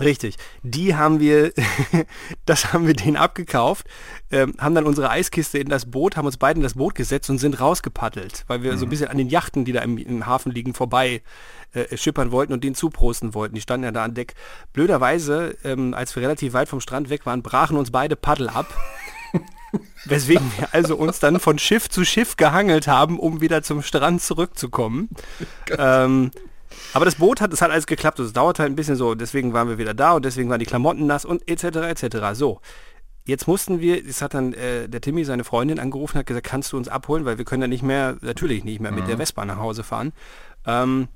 Richtig. 0.00 0.36
Die 0.62 0.94
haben 0.94 1.20
wir, 1.20 1.52
das 2.46 2.72
haben 2.72 2.86
wir 2.86 2.94
denen 2.94 3.16
abgekauft, 3.16 3.86
ähm, 4.30 4.54
haben 4.58 4.74
dann 4.74 4.86
unsere 4.86 5.10
Eiskiste 5.10 5.58
in 5.58 5.68
das 5.68 5.90
Boot, 5.90 6.16
haben 6.16 6.24
uns 6.24 6.38
beide 6.38 6.58
in 6.58 6.62
das 6.62 6.74
Boot 6.74 6.94
gesetzt 6.94 7.28
und 7.28 7.38
sind 7.38 7.60
rausgepaddelt, 7.60 8.44
weil 8.46 8.62
wir 8.62 8.78
so 8.78 8.86
ein 8.86 8.88
bisschen 8.88 9.08
an 9.08 9.18
den 9.18 9.28
Yachten, 9.28 9.66
die 9.66 9.72
da 9.72 9.82
im, 9.82 9.98
im 9.98 10.24
Hafen 10.24 10.50
liegen, 10.50 10.72
vorbei 10.72 11.20
äh, 11.74 11.94
schippern 11.96 12.32
wollten 12.32 12.54
und 12.54 12.64
denen 12.64 12.74
zuprosten 12.74 13.34
wollten. 13.34 13.54
Die 13.54 13.60
standen 13.60 13.84
ja 13.84 13.92
da 13.92 14.04
an 14.04 14.14
Deck. 14.14 14.34
Blöderweise, 14.72 15.56
ähm, 15.62 15.92
als 15.92 16.16
wir 16.16 16.22
relativ 16.22 16.54
weit 16.54 16.70
vom 16.70 16.80
Strand 16.80 17.10
weg 17.10 17.26
waren, 17.26 17.42
brachen 17.42 17.76
uns 17.76 17.90
beide 17.90 18.16
Paddel 18.16 18.48
ab. 18.48 18.74
Weswegen 20.04 20.50
wir 20.58 20.74
also 20.74 20.96
uns 20.96 21.18
dann 21.18 21.38
von 21.38 21.58
Schiff 21.58 21.88
zu 21.88 22.04
Schiff 22.04 22.36
gehangelt 22.36 22.88
haben, 22.88 23.18
um 23.18 23.40
wieder 23.40 23.62
zum 23.62 23.82
Strand 23.82 24.22
zurückzukommen. 24.22 25.10
Ähm, 25.78 26.32
aber 26.92 27.04
das 27.04 27.16
Boot 27.16 27.40
hat, 27.40 27.52
es 27.52 27.62
hat 27.62 27.70
alles 27.70 27.86
geklappt. 27.86 28.18
Es 28.18 28.32
dauert 28.32 28.58
halt 28.58 28.70
ein 28.70 28.76
bisschen 28.76 28.96
so. 28.96 29.14
Deswegen 29.14 29.52
waren 29.52 29.68
wir 29.68 29.78
wieder 29.78 29.94
da 29.94 30.12
und 30.12 30.24
deswegen 30.24 30.48
waren 30.50 30.58
die 30.60 30.66
Klamotten 30.66 31.06
nass 31.06 31.24
und 31.24 31.48
etc. 31.48 31.64
etc. 31.88 32.18
So. 32.34 32.60
Jetzt 33.24 33.46
mussten 33.46 33.78
wir, 33.80 34.04
es 34.04 34.20
hat 34.20 34.34
dann 34.34 34.52
äh, 34.52 34.88
der 34.88 35.00
Timmy 35.00 35.24
seine 35.24 35.44
Freundin 35.44 35.78
angerufen, 35.78 36.18
hat 36.18 36.26
gesagt, 36.26 36.44
kannst 36.46 36.72
du 36.72 36.76
uns 36.76 36.88
abholen, 36.88 37.24
weil 37.24 37.38
wir 37.38 37.44
können 37.44 37.62
ja 37.62 37.68
nicht 37.68 37.84
mehr, 37.84 38.16
natürlich 38.20 38.64
nicht 38.64 38.80
mehr 38.80 38.90
mit 38.90 39.06
der 39.06 39.16
Vespa 39.18 39.44
nach 39.44 39.58
Hause 39.58 39.84
fahren. 39.84 40.12
Ähm, 40.66 41.06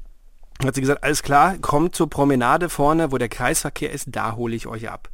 Hat 0.65 0.75
sie 0.77 0.81
gesagt, 0.81 1.03
alles 1.03 1.23
klar, 1.25 1.57
kommt 1.59 1.97
zur 1.97 2.09
Promenade 2.09 2.69
vorne, 2.69 3.11
wo 3.11 3.19
der 3.19 3.29
Kreisverkehr 3.29 3.91
ist, 3.91 4.07
da 4.13 4.37
hole 4.37 4.55
ich 4.55 4.69
euch 4.69 4.89
ab. 4.89 5.11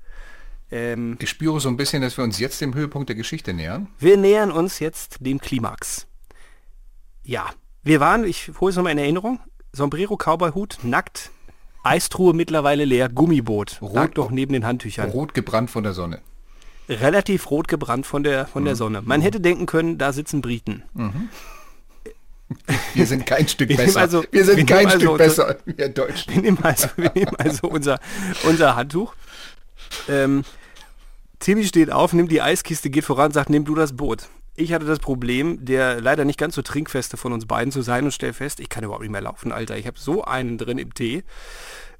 Ähm, 0.71 1.17
Ich 1.19 1.31
spüre 1.31 1.61
so 1.61 1.69
ein 1.71 1.77
bisschen, 1.79 2.03
dass 2.03 2.17
wir 2.19 2.25
uns 2.25 2.39
jetzt 2.39 2.61
dem 2.61 2.75
Höhepunkt 2.75 3.09
der 3.09 3.17
Geschichte 3.17 3.55
nähern. 3.55 3.89
wir 3.99 4.17
nähern 4.19 4.51
uns 4.53 4.79
jetzt 4.79 5.17
dem 5.21 5.41
Klimax. 5.41 6.07
Ja, 7.25 7.47
wir 7.83 8.01
waren, 8.01 8.25
ich 8.25 8.51
hole 8.61 8.71
es 8.71 8.77
nochmal 8.77 8.93
in 8.93 8.99
Erinnerung, 8.99 9.41
Sombrero, 9.73 10.17
Cowboy-Hut, 10.17 10.79
nackt, 10.83 11.31
Eistruhe 11.85 12.35
mittlerweile 12.35 12.85
leer, 12.85 13.09
Gummiboot, 13.09 13.79
Rot- 13.81 13.95
lag 13.95 14.11
doch 14.11 14.31
neben 14.31 14.53
den 14.53 14.67
Handtüchern. 14.67 15.11
Rot 15.11 15.35
gebrannt 15.35 15.71
von 15.71 15.83
der 15.83 15.95
Sonne. 15.95 16.21
Relativ 16.89 17.51
rot 17.51 17.69
gebrannt 17.69 18.07
von 18.07 18.23
der, 18.23 18.47
von 18.47 18.63
Mhm. 18.63 18.67
der 18.67 18.77
Sonne. 18.77 19.03
Man 19.03 19.21
hätte 19.23 19.41
denken 19.41 19.67
können, 19.67 19.99
da 19.99 20.13
sitzen 20.13 20.41
Briten. 20.43 20.83
Wir 22.95 23.07
sind 23.07 23.25
kein 23.25 23.49
Stück 23.49 23.69
besser. 23.77 24.01
also- 24.01 24.25
wir 24.31 24.45
sind 24.45 24.59
wir 24.59 24.67
kein 24.67 24.89
Stück 24.91 25.03
also 25.09 25.17
besser, 25.17 25.57
wir 25.65 25.89
Deutschen. 25.89 26.35
Wir 26.35 26.43
nehmen 26.43 26.59
also, 26.63 26.89
wir 26.97 27.11
nehmen 27.15 27.35
also 27.37 27.69
unser, 27.69 27.99
unser 28.45 28.77
Handtuch. 28.77 29.15
Ähm, 30.09 30.45
Timmy 31.39 31.65
steht 31.65 31.91
auf, 31.91 32.13
nimmt 32.13 32.31
die 32.31 32.43
Eiskiste, 32.43 32.91
geht 32.91 33.05
voran, 33.05 33.33
sagt, 33.33 33.49
nimm 33.51 33.65
du 33.65 33.75
das 33.75 33.97
Boot. 33.97 34.29
Ich 34.55 34.73
hatte 34.73 34.85
das 34.85 34.99
Problem, 34.99 35.65
der 35.65 36.01
leider 36.01 36.25
nicht 36.25 36.39
ganz 36.39 36.55
so 36.55 36.63
trinkfeste 36.63 37.17
von 37.17 37.33
uns 37.33 37.47
beiden 37.47 37.73
zu 37.73 37.83
sein 37.83 38.05
und 38.05 38.13
stell 38.13 38.33
fest, 38.33 38.61
ich 38.61 38.69
kann 38.69 38.85
überhaupt 38.85 39.03
nicht 39.03 39.11
mehr 39.11 39.23
laufen, 39.23 39.51
Alter. 39.51 39.79
Ich 39.79 39.87
habe 39.87 39.99
so 39.99 40.25
einen 40.25 40.59
drin 40.59 40.79
im 40.79 40.93
Tee. 40.93 41.25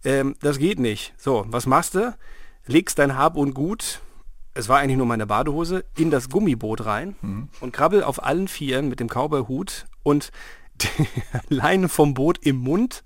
Ähm, 0.05 0.37
das 0.41 0.59
geht 0.59 0.79
nicht. 0.79 1.15
So, 1.17 1.47
was 1.49 1.67
machst 1.67 1.95
du? 1.95 2.15
Legst 2.67 2.99
dein 2.99 3.17
Hab 3.17 3.37
und 3.37 3.55
Gut, 3.55 4.01
es 4.55 4.69
war 4.69 4.81
eigentlich 4.81 4.99
nur 4.99 5.07
meine 5.07 5.27
Badehose, 5.27 5.85
in 5.97 6.11
das 6.11 6.29
Gummiboot 6.29 6.85
rein 6.85 7.17
und 7.61 7.73
krabbel 7.73 8.05
auf 8.05 8.23
allen 8.23 8.49
Vieren 8.49 8.89
mit 8.89 9.01
dem 9.01 9.09
Cowboy-Hut 9.09 9.87
und 10.03 10.31
die 10.75 11.09
Leine 11.49 11.89
vom 11.89 12.15
Boot 12.15 12.39
im 12.43 12.57
Mund 12.57 13.05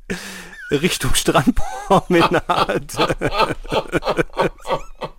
Richtung 0.71 1.15
Strandpromenade. 1.15 3.17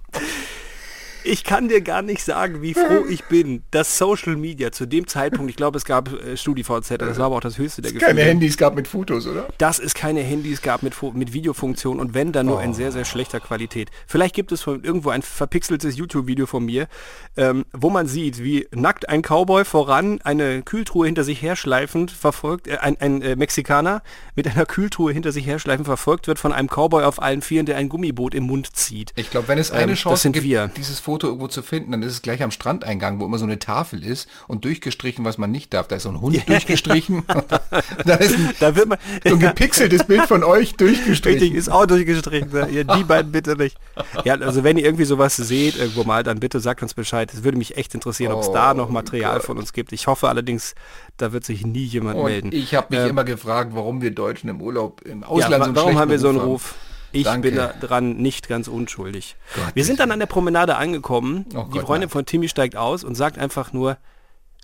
Ich 1.30 1.44
kann 1.44 1.68
dir 1.68 1.82
gar 1.82 2.02
nicht 2.02 2.24
sagen, 2.24 2.62
wie 2.62 2.74
froh 2.74 3.04
ich 3.10 3.24
bin, 3.26 3.64
dass 3.72 3.98
Social 3.98 4.36
Media 4.38 4.72
zu 4.72 4.86
dem 4.86 5.08
Zeitpunkt, 5.08 5.50
ich 5.50 5.58
glaube, 5.58 5.78
es 5.78 5.84
gab 5.84 6.14
äh, 6.14 6.38
StudiVZ, 6.38 6.98
das 7.00 7.18
war 7.18 7.26
aber 7.26 7.36
auch 7.36 7.42
das 7.42 7.58
höchste 7.58 7.82
der 7.82 7.92
Keine 7.92 8.14
Gefühle, 8.14 8.24
Handys 8.30 8.58
gab 8.58 8.76
mit 8.76 8.88
Fotos, 8.88 9.28
oder? 9.28 9.48
dass 9.58 9.78
es 9.80 9.94
keine 9.94 10.22
Handys 10.22 10.62
gab 10.62 10.84
mit, 10.84 10.94
Fo- 10.96 11.12
mit 11.14 11.34
Videofunktion 11.34 12.00
und 12.00 12.14
wenn, 12.14 12.32
dann 12.32 12.46
nur 12.46 12.62
in 12.64 12.74
sehr, 12.74 12.92
sehr 12.92 13.04
schlechter 13.04 13.40
Qualität. 13.42 13.90
Vielleicht 14.08 14.36
gibt 14.36 14.52
es 14.54 14.62
von 14.62 14.84
irgendwo 14.84 15.10
ein 15.10 15.22
verpixeltes 15.22 15.98
YouTube-Video 15.98 16.46
von 16.46 16.64
mir, 16.64 16.88
ähm, 17.36 17.66
wo 17.74 17.90
man 17.90 18.08
sieht, 18.08 18.42
wie 18.44 18.68
nackt 18.72 19.10
ein 19.10 19.22
Cowboy 19.22 19.66
voran 19.66 20.22
eine 20.24 20.62
Kühltruhe 20.64 21.06
hinter 21.08 21.24
sich 21.26 21.42
herschleifend 21.42 22.10
verfolgt, 22.12 22.68
äh, 22.68 22.78
ein, 22.78 22.96
ein 23.02 23.22
äh, 23.22 23.36
Mexikaner 23.36 24.02
mit 24.36 24.48
einer 24.48 24.66
Kühltruhe 24.66 25.12
hinter 25.12 25.32
sich 25.34 25.46
herschleifend 25.46 25.88
verfolgt 25.88 26.28
wird 26.28 26.40
von 26.40 26.54
einem 26.54 26.70
Cowboy 26.70 27.04
auf 27.04 27.22
allen 27.22 27.42
Vieren, 27.42 27.66
der 27.66 27.76
ein 27.78 27.90
Gummiboot 27.90 28.34
im 28.34 28.44
Mund 28.46 28.76
zieht. 28.76 29.12
Ich 29.16 29.30
glaube, 29.30 29.48
wenn 29.50 29.58
es 29.58 29.72
eine 29.72 29.84
Ähm, 29.84 29.90
das 29.90 30.00
Chance 30.00 30.22
sind 30.24 30.32
gibt, 30.34 30.46
wir. 30.46 30.70
dieses 30.78 31.00
Foto 31.00 31.17
irgendwo 31.26 31.48
zu 31.48 31.64
finden, 31.64 31.92
dann 31.94 32.04
ist 32.04 32.12
es 32.14 32.22
gleich 32.22 32.44
am 32.44 32.52
Strandeingang, 32.52 33.20
wo 33.20 33.26
immer 33.26 33.40
so 33.40 33.46
eine 33.46 33.58
Tafel 33.58 34.06
ist 34.06 34.30
und 34.48 34.64
durchgestrichen, 34.64 35.26
was 35.26 35.40
man 35.40 35.50
nicht 35.50 35.74
darf. 35.74 35.88
Da 35.88 35.96
ist 35.96 36.04
so 36.04 36.10
ein 36.10 36.22
Hund 36.22 36.48
durchgestrichen. 36.48 37.24
da 38.06 38.14
ist 38.16 38.36
ein, 38.36 38.54
Da 38.60 38.76
wird 38.76 38.90
man, 38.90 39.00
so 39.26 39.34
ein 39.34 39.40
gepixeltes 39.40 40.04
Bild 40.04 40.28
von 40.28 40.44
euch 40.44 40.58
Richtig, 40.74 40.78
durchgestrichen. 40.78 41.56
ist 41.56 41.70
auch 41.70 41.88
durchgestrichen. 41.88 42.50
Ja, 42.72 42.84
die 42.84 43.04
beiden 43.08 43.32
bitte 43.32 43.56
nicht. 43.56 43.78
Ja, 44.24 44.36
also 44.36 44.64
wenn 44.64 44.78
ihr 44.78 44.86
irgendwie 44.86 45.06
sowas 45.06 45.36
seht, 45.38 45.78
irgendwo 45.78 46.04
mal, 46.04 46.22
dann 46.22 46.40
bitte 46.40 46.60
sagt 46.60 46.84
uns 46.84 46.94
Bescheid. 46.94 47.34
Es 47.34 47.44
würde 47.44 47.58
mich 47.58 47.78
echt 47.78 47.96
interessieren, 47.96 48.34
ob 48.34 48.42
es 48.44 48.52
da 48.52 48.74
noch 48.76 48.90
Material 48.90 49.40
von 49.40 49.58
uns 49.58 49.74
gibt. 49.74 49.92
Ich 49.94 50.06
hoffe 50.06 50.30
allerdings, 50.30 50.76
da 51.18 51.32
wird 51.34 51.46
sich 51.46 51.66
nie 51.66 51.86
jemand 51.86 52.18
Und 52.18 52.26
melden. 52.26 52.52
ich 52.52 52.76
habe 52.76 52.88
mich 52.92 53.00
Ähm, 53.00 53.10
immer 53.10 53.24
gefragt, 53.24 53.72
warum 53.74 54.02
wir 54.02 54.12
Deutschen 54.12 54.50
im 54.50 54.62
Urlaub, 54.62 55.02
im 55.06 55.22
ja, 55.22 55.28
Ausland 55.28 55.52
wa- 55.52 55.58
so 55.58 55.64
einen 55.66 55.76
warum 55.76 55.98
haben 56.00 56.12
wir 56.12 56.20
so 56.20 56.30
einen 56.30 56.38
Ruf 56.40 56.48
Ruf? 56.48 56.76
Ich 57.12 57.24
Danke. 57.24 57.50
bin 57.50 57.58
da 57.58 57.74
dran 57.80 58.18
nicht 58.18 58.48
ganz 58.48 58.68
unschuldig. 58.68 59.36
Gott, 59.56 59.76
wir 59.76 59.86
sind 59.86 60.00
dann 60.00 60.12
an 60.12 60.20
der 60.20 60.26
Promenade 60.26 60.76
angekommen. 60.76 61.46
Oh 61.56 61.64
die 61.64 61.72
Gott, 61.80 61.82
Freundin 61.84 62.08
nein. 62.08 62.14
von 62.14 62.26
Timmy 62.26 62.50
steigt 62.50 62.76
aus 62.76 63.04
und 63.04 63.16
sagt 63.16 63.38
einfach 63.38 63.74
nur, 63.74 63.98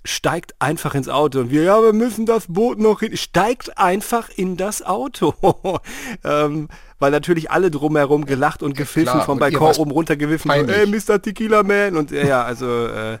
steigt 0.04 0.54
einfach 0.58 0.94
ins 0.94 1.08
Auto. 1.08 1.40
Und 1.40 1.50
wir, 1.50 1.62
ja, 1.62 1.82
wir 1.82 1.92
müssen 1.92 2.26
das 2.26 2.46
Boot 2.48 2.78
noch 2.78 3.00
hin. 3.00 3.16
Steigt 3.16 3.78
einfach 3.78 4.28
in 4.28 4.56
das 4.56 4.82
Auto. 4.82 5.34
ähm, 6.24 6.68
weil 6.98 7.10
natürlich 7.10 7.50
alle 7.50 7.70
drumherum 7.70 8.26
gelacht 8.26 8.62
und 8.62 8.76
gepfiffen 8.76 9.12
klar. 9.12 9.24
vom 9.24 9.34
Und 9.34 9.40
Balkon 9.40 9.74
oben 9.76 9.90
runtergewiffen. 9.90 10.50
So, 10.50 10.56
peinlich. 10.56 10.76
Ey, 10.76 10.86
Mr. 10.86 11.20
Tequila 11.20 11.62
Man. 11.62 11.96
Und 11.96 12.12
äh, 12.12 12.26
ja, 12.28 12.44
also 12.44 12.86
äh, 12.86 13.18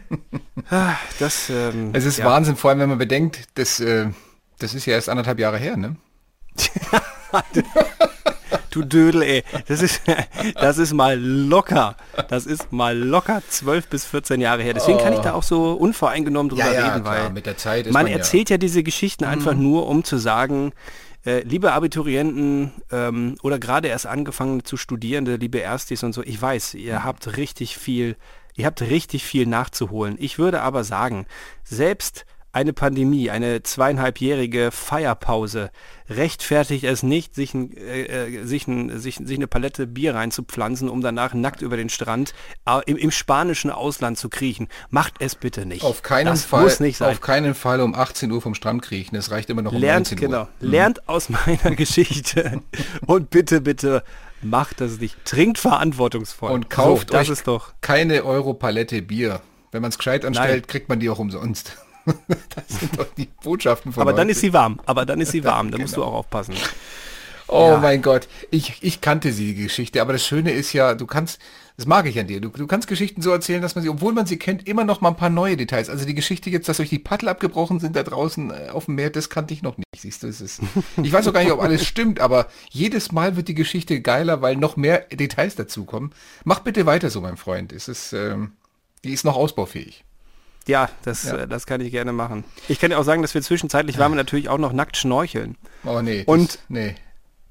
ah, 0.70 0.94
das... 1.18 1.50
Ähm, 1.50 1.90
Es 1.92 2.04
ist 2.06 2.18
ja. 2.18 2.24
Wahnsinn, 2.24 2.56
vor 2.56 2.70
allem 2.70 2.80
wenn 2.80 2.88
man 2.88 2.98
bedenkt, 2.98 3.40
das, 3.54 3.80
äh, 3.80 4.08
das 4.58 4.74
ist 4.74 4.86
ja 4.86 4.94
erst 4.94 5.08
anderthalb 5.08 5.38
Jahre 5.38 5.58
her, 5.58 5.76
ne? 5.76 5.96
Du 8.74 8.82
Dödel, 8.82 9.22
ey. 9.22 9.44
Das 9.68 9.80
ist, 9.82 10.02
das 10.54 10.78
ist 10.78 10.92
mal 10.92 11.18
locker. 11.18 11.96
Das 12.28 12.44
ist 12.46 12.72
mal 12.72 12.96
locker 12.98 13.40
12 13.48 13.86
bis 13.88 14.04
14 14.04 14.40
Jahre 14.40 14.62
her. 14.62 14.74
Deswegen 14.74 14.98
kann 14.98 15.12
ich 15.12 15.20
da 15.20 15.32
auch 15.34 15.42
so 15.44 15.72
unvoreingenommen 15.72 16.50
drüber 16.50 16.64
Ja, 16.66 16.72
ja, 16.72 16.88
reden, 16.88 17.02
klar, 17.04 17.24
weil 17.24 17.30
mit 17.32 17.46
der 17.46 17.56
Zeit 17.56 17.84
man 17.86 17.92
man 17.92 18.06
ja- 18.06 18.12
Mhm. 18.14 18.18
erzählt 18.18 18.50
ja 18.50 18.58
diese 18.58 18.82
Geschichten 18.82 19.24
einfach 19.24 19.54
nur, 19.54 19.86
um 19.86 20.02
zu 20.04 20.16
sagen, 20.18 20.72
äh, 21.24 21.40
liebe 21.40 21.72
Abiturienten 21.72 22.72
ähm, 22.90 23.36
oder 23.42 23.58
gerade 23.58 23.88
erst 23.88 24.06
angefangen 24.06 24.64
zu 24.64 24.76
Studierende, 24.76 25.36
liebe 25.36 25.58
Erstis 25.58 26.02
und 26.02 26.12
so, 26.12 26.22
ich 26.22 26.40
weiß, 26.42 26.74
ihr 26.74 26.98
Mhm. 27.00 27.04
habt 27.04 27.36
richtig 27.36 27.78
viel, 27.78 28.16
ihr 28.56 28.66
habt 28.66 28.82
richtig 28.82 29.24
viel 29.24 29.46
nachzuholen. 29.46 30.16
Ich 30.18 30.38
würde 30.38 30.60
aber 30.62 30.84
sagen, 30.84 31.26
selbst 31.62 32.26
eine 32.54 32.72
Pandemie, 32.72 33.30
eine 33.30 33.62
zweieinhalbjährige 33.62 34.70
Feierpause 34.70 35.70
rechtfertigt 36.08 36.84
es 36.84 37.02
nicht, 37.02 37.34
sich, 37.34 37.52
ein, 37.52 37.76
äh, 37.76 38.26
äh, 38.26 38.44
sich, 38.44 38.68
ein, 38.68 38.98
sich, 39.00 39.16
sich 39.16 39.36
eine 39.36 39.48
Palette 39.48 39.86
Bier 39.88 40.14
reinzupflanzen, 40.14 40.88
um 40.88 41.00
danach 41.00 41.34
nackt 41.34 41.62
über 41.62 41.76
den 41.76 41.88
Strand 41.88 42.32
äh, 42.66 42.80
im, 42.86 42.96
im 42.96 43.10
spanischen 43.10 43.70
Ausland 43.70 44.18
zu 44.18 44.28
kriechen. 44.28 44.68
Macht 44.90 45.14
es 45.18 45.34
bitte 45.34 45.66
nicht. 45.66 45.82
Auf 45.82 46.02
keinen 46.02 46.26
das 46.26 46.44
Fall, 46.44 46.62
muss 46.62 46.78
nicht 46.78 46.98
sein. 46.98 47.10
auf 47.10 47.20
keinen 47.20 47.54
Fall 47.54 47.80
um 47.80 47.94
18 47.94 48.30
Uhr 48.30 48.40
vom 48.40 48.54
Strand 48.54 48.82
kriechen. 48.82 49.16
Es 49.16 49.32
reicht 49.32 49.50
immer 49.50 49.62
noch 49.62 49.72
um 49.72 49.80
lernt, 49.80 50.12
19 50.12 50.18
Uhr. 50.18 50.20
genau, 50.20 50.48
lernt 50.60 51.08
aus 51.08 51.28
meiner 51.28 51.70
Geschichte 51.76 52.62
und 53.06 53.30
bitte, 53.30 53.60
bitte 53.60 54.04
macht 54.42 54.80
das 54.80 55.00
nicht. 55.00 55.16
Trinkt 55.24 55.58
verantwortungsvoll. 55.58 56.52
Und 56.52 56.70
kauft 56.70 57.08
so, 57.08 57.14
das 57.14 57.26
euch 57.26 57.32
ist 57.32 57.48
doch. 57.48 57.72
keine 57.80 58.24
Euro-Palette 58.24 59.02
Bier. 59.02 59.40
Wenn 59.72 59.82
man 59.82 59.88
es 59.88 59.98
gescheit 59.98 60.24
anstellt, 60.24 60.68
kriegt 60.68 60.88
man 60.88 61.00
die 61.00 61.10
auch 61.10 61.18
umsonst. 61.18 61.76
das 62.54 62.80
sind 62.80 62.98
doch 62.98 63.06
die 63.16 63.28
Botschaften 63.42 63.92
von 63.92 64.00
Aber 64.02 64.12
dann 64.12 64.22
heute. 64.26 64.32
ist 64.32 64.40
sie 64.40 64.52
warm. 64.52 64.80
Aber 64.86 65.06
dann 65.06 65.20
ist 65.20 65.32
sie 65.32 65.44
warm. 65.44 65.70
Da 65.70 65.78
musst 65.78 65.96
du 65.96 66.00
Genau. 66.00 66.12
auch 66.12 66.18
aufpassen. 66.20 66.54
Oh 67.46 67.72
Ja. 67.72 67.78
mein 67.78 68.00
Gott, 68.00 68.26
ich, 68.50 68.78
ich 68.80 69.02
kannte 69.02 69.30
sie, 69.32 69.54
die 69.54 69.64
Geschichte, 69.64 70.00
aber 70.00 70.14
das 70.14 70.24
Schöne 70.26 70.50
ist 70.52 70.72
ja, 70.72 70.94
du 70.94 71.06
kannst, 71.06 71.38
das 71.76 71.84
mag 71.84 72.06
ich 72.06 72.18
an 72.18 72.26
dir, 72.26 72.40
du, 72.40 72.48
du 72.48 72.66
kannst 72.66 72.88
Geschichten 72.88 73.20
so 73.20 73.30
erzählen, 73.32 73.60
dass 73.60 73.74
man 73.74 73.82
sie, 73.84 73.90
obwohl 73.90 74.14
man 74.14 74.24
sie 74.24 74.38
kennt, 74.38 74.66
immer 74.66 74.84
noch 74.84 75.02
mal 75.02 75.10
ein 75.10 75.16
paar 75.16 75.28
neue 75.28 75.58
Details. 75.58 75.90
Also 75.90 76.06
die 76.06 76.14
Geschichte 76.14 76.48
jetzt, 76.48 76.70
dass 76.70 76.80
euch 76.80 76.88
die 76.88 76.98
Paddel 76.98 77.28
abgebrochen 77.28 77.80
sind 77.80 77.96
da 77.96 78.02
draußen 78.02 78.50
äh, 78.50 78.68
auf 78.70 78.86
dem 78.86 78.94
Meer, 78.94 79.10
das 79.10 79.28
kannte 79.28 79.52
ich 79.52 79.60
noch 79.60 79.76
nicht. 79.76 79.84
Siehst 79.94 80.22
du, 80.22 80.26
es 80.26 80.40
ist, 80.40 80.62
ich 81.02 81.12
weiß 81.12 81.28
auch 81.28 81.34
gar 81.34 81.42
nicht, 81.42 81.52
ob 81.52 81.60
alles 81.62 81.84
stimmt, 81.86 82.18
aber 82.18 82.46
jedes 82.70 83.12
Mal 83.12 83.36
wird 83.36 83.48
die 83.48 83.54
Geschichte 83.54 84.00
geiler, 84.00 84.40
weil 84.40 84.56
noch 84.56 84.76
mehr 84.78 85.00
Details 85.12 85.54
dazukommen. 85.54 86.12
Mach 86.44 86.60
bitte 86.60 86.86
weiter 86.86 87.10
so, 87.10 87.20
mein 87.20 87.36
Freund. 87.36 87.72
Es 87.74 87.88
ist, 87.88 88.14
ähm, 88.14 88.52
die 89.04 89.12
ist 89.12 89.24
noch 89.24 89.36
ausbaufähig. 89.36 90.02
Ja, 90.66 90.88
das, 91.02 91.24
Ja. 91.24 91.36
Äh, 91.38 91.48
das 91.48 91.66
kann 91.66 91.80
ich 91.80 91.90
gerne 91.90 92.12
machen. 92.12 92.44
Ich 92.68 92.78
kann 92.80 92.90
dir 92.90 92.98
auch 92.98 93.04
sagen, 93.04 93.22
dass 93.22 93.34
wir 93.34 93.42
zwischenzeitlich 93.42 93.98
waren 93.98 94.12
wir 94.12 94.16
natürlich 94.16 94.48
auch 94.48 94.58
noch 94.58 94.72
nackt 94.72 94.96
schnorcheln. 94.96 95.56
Oh 95.84 96.00
nee. 96.02 96.24
das- 96.24 96.26
Und- 96.26 96.58
nee. 96.68 96.94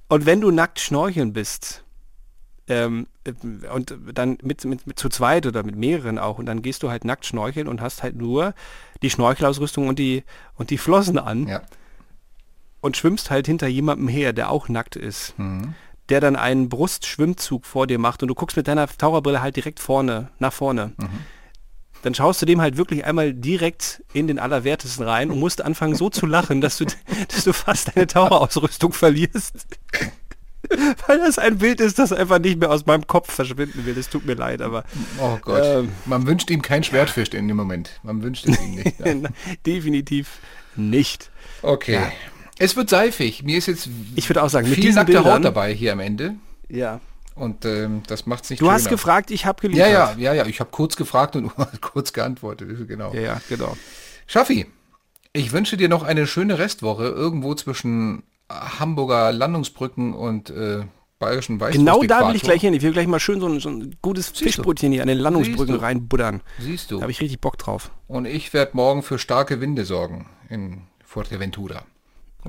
Und 0.10 0.26
wenn 0.26 0.42
du 0.42 0.52
nackt 0.52 0.80
schnorcheln 0.80 1.34
bist, 1.34 1.84
ähm, 2.68 3.08
äh, 3.26 3.34
und 3.74 3.96
dann 4.14 4.38
mit, 4.42 4.64
mit, 4.66 4.88
mit 4.88 4.98
zu 5.00 5.10
zweit 5.10 5.46
oder 5.46 5.64
mit 5.64 5.76
mehreren 5.76 6.18
auch, 6.18 6.38
und 6.40 6.46
dann 6.46 6.62
gehst 6.62 6.82
du 6.84 6.90
halt 6.90 7.04
nackt 7.06 7.26
schnorcheln 7.26 7.68
und 7.68 7.82
hast 7.82 8.04
halt 8.04 8.16
nur 8.16 8.54
die 9.02 9.10
Schnorchelausrüstung 9.10 9.88
und 9.88 10.00
die, 10.00 10.24
und 10.56 10.70
die 10.70 10.78
Flossen 10.78 11.18
an 11.20 11.48
Ja. 11.48 11.62
und 12.82 12.96
schwimmst 12.98 13.32
halt 13.32 13.48
hinter 13.48 13.68
jemandem 13.68 14.08
her, 14.08 14.34
der 14.34 14.50
auch 14.50 14.70
nackt 14.70 14.96
ist, 14.96 15.38
Mhm. 15.38 15.74
der 16.10 16.20
dann 16.22 16.36
einen 16.36 16.70
Brustschwimmzug 16.70 17.66
vor 17.66 17.88
dir 17.88 18.00
macht 18.00 18.22
und 18.22 18.28
du 18.30 18.36
guckst 18.36 18.56
mit 18.58 18.68
deiner 18.68 18.88
Taucherbrille 18.88 19.42
halt 19.42 19.56
direkt 19.56 19.80
vorne, 19.80 20.30
nach 20.40 20.54
vorne. 20.54 20.94
Mhm. 20.98 21.10
Dann 22.04 22.14
schaust 22.14 22.42
du 22.42 22.46
dem 22.46 22.62
halt 22.62 22.78
wirklich 22.78 23.06
einmal 23.06 23.34
direkt 23.34 24.04
in 24.14 24.28
den 24.28 24.38
Allerwertesten 24.38 25.04
rein 25.06 25.32
und 25.32 25.40
musst 25.40 25.62
anfangen 25.64 25.96
so 25.96 26.10
zu 26.10 26.26
lachen, 26.26 26.62
dass 26.62 26.78
du, 26.78 26.86
dass 27.30 27.44
du 27.46 27.54
fast 27.54 27.96
deine 27.96 28.06
Taucherausrüstung 28.08 28.94
verlierst. 28.94 29.66
Weil 31.08 31.18
das 31.20 31.38
ein 31.40 31.58
Bild 31.58 31.82
ist, 31.82 32.00
das 32.00 32.14
einfach 32.14 32.40
nicht 32.40 32.58
mehr 32.60 32.72
aus 32.72 32.86
meinem 32.86 33.06
Kopf 33.06 33.32
verschwinden 33.34 33.86
will. 33.86 33.98
Es 33.98 34.10
tut 34.10 34.26
mir 34.26 34.36
leid, 34.36 34.62
aber 34.62 34.86
Oh 35.20 35.38
Gott. 35.42 35.62
Ähm. 35.64 35.90
Man 36.06 36.26
wünscht 36.26 36.50
ihm 36.50 36.62
kein 36.62 36.84
Schwertfisch 36.84 37.30
in 37.30 37.48
dem 37.48 37.58
Moment. 37.58 38.00
Man 38.04 38.24
wünscht 38.24 38.48
es 38.48 38.60
ihm 38.62 38.76
nicht. 38.76 39.00
Ja. 39.00 39.14
definitiv 39.66 40.40
nicht. 40.76 41.30
Okay. 41.62 41.96
Ja. 41.96 42.12
Es 42.60 42.76
wird 42.78 42.90
seifig. 42.90 43.44
Mir 43.44 43.58
ist 43.58 43.68
jetzt 43.68 43.90
Ich 44.16 44.30
würde 44.30 44.42
auch 44.42 44.50
sagen, 44.50 44.68
mit 44.68 44.76
viel 44.76 44.84
diesen 44.86 44.96
nackte 44.96 45.18
Haut 45.18 45.24
Bildern- 45.26 45.42
dabei 45.44 45.74
hier 45.74 45.92
am 45.94 46.00
Ende. 46.00 46.36
Ja. 46.70 47.02
Und 47.36 47.66
ähm, 47.66 48.04
das 48.08 48.26
macht 48.26 48.44
es 48.44 48.50
nicht 48.52 48.62
Du 48.62 48.70
hast 48.72 48.84
schöner. 48.84 48.92
gefragt, 48.92 49.32
ich 49.32 49.46
habe 49.46 49.58
Ja, 49.64 49.70
geliefert. 49.70 49.90
ja, 49.92 50.16
ja, 50.18 50.34
ja. 50.34 50.46
Ich 50.46 50.60
habe 50.60 50.70
kurz 50.72 50.96
gefragt 50.96 51.36
und 51.36 51.52
kurz 51.82 52.14
geantwortet. 52.14 52.88
Genau. 52.88 53.14
Ja, 53.14 53.22
ja, 53.22 53.42
genau. 53.50 53.76
Schaffi, 54.28 54.68
ich 55.34 55.52
wünsche 55.52 55.78
dir 55.78 55.90
noch 55.90 56.04
eine 56.04 56.28
schöne 56.28 56.60
Restwoche 56.60 57.06
irgendwo 57.06 57.56
zwischen 57.56 58.24
Hamburger 58.50 59.32
Landungsbrücken 59.32 60.14
und 60.14 60.50
äh, 60.52 60.84
bayerischen 61.18 61.58
Genau 61.58 62.04
da 62.04 62.28
will 62.28 62.36
ich 62.36 62.44
gleich 62.44 62.62
hin. 62.62 62.74
Ich 62.74 62.84
will 62.84 62.92
gleich 62.94 63.08
mal 63.08 63.20
schön 63.20 63.40
so 63.40 63.48
ein, 63.48 63.60
so 63.60 63.70
ein 63.70 63.96
gutes 64.02 64.28
Siehst 64.28 64.42
du. 64.42 64.46
Fischbrötchen 64.46 64.92
hier 64.92 65.02
an 65.02 65.08
den 65.08 65.18
Landungsbrücken 65.18 65.68
Siehst 65.68 65.80
du. 65.80 65.84
reinbuddern. 65.84 66.42
Siehst 66.60 66.92
du. 66.92 66.98
Da 66.98 67.02
habe 67.04 67.12
ich 67.12 67.20
richtig 67.22 67.40
Bock 67.42 67.58
drauf. 67.58 67.92
Und 68.08 68.26
ich 68.26 68.54
werde 68.54 68.72
morgen 68.76 69.02
für 69.02 69.18
starke 69.18 69.60
Winde 69.60 69.86
sorgen 69.86 70.28
in 70.50 70.82
Fuerteventura. 71.04 71.84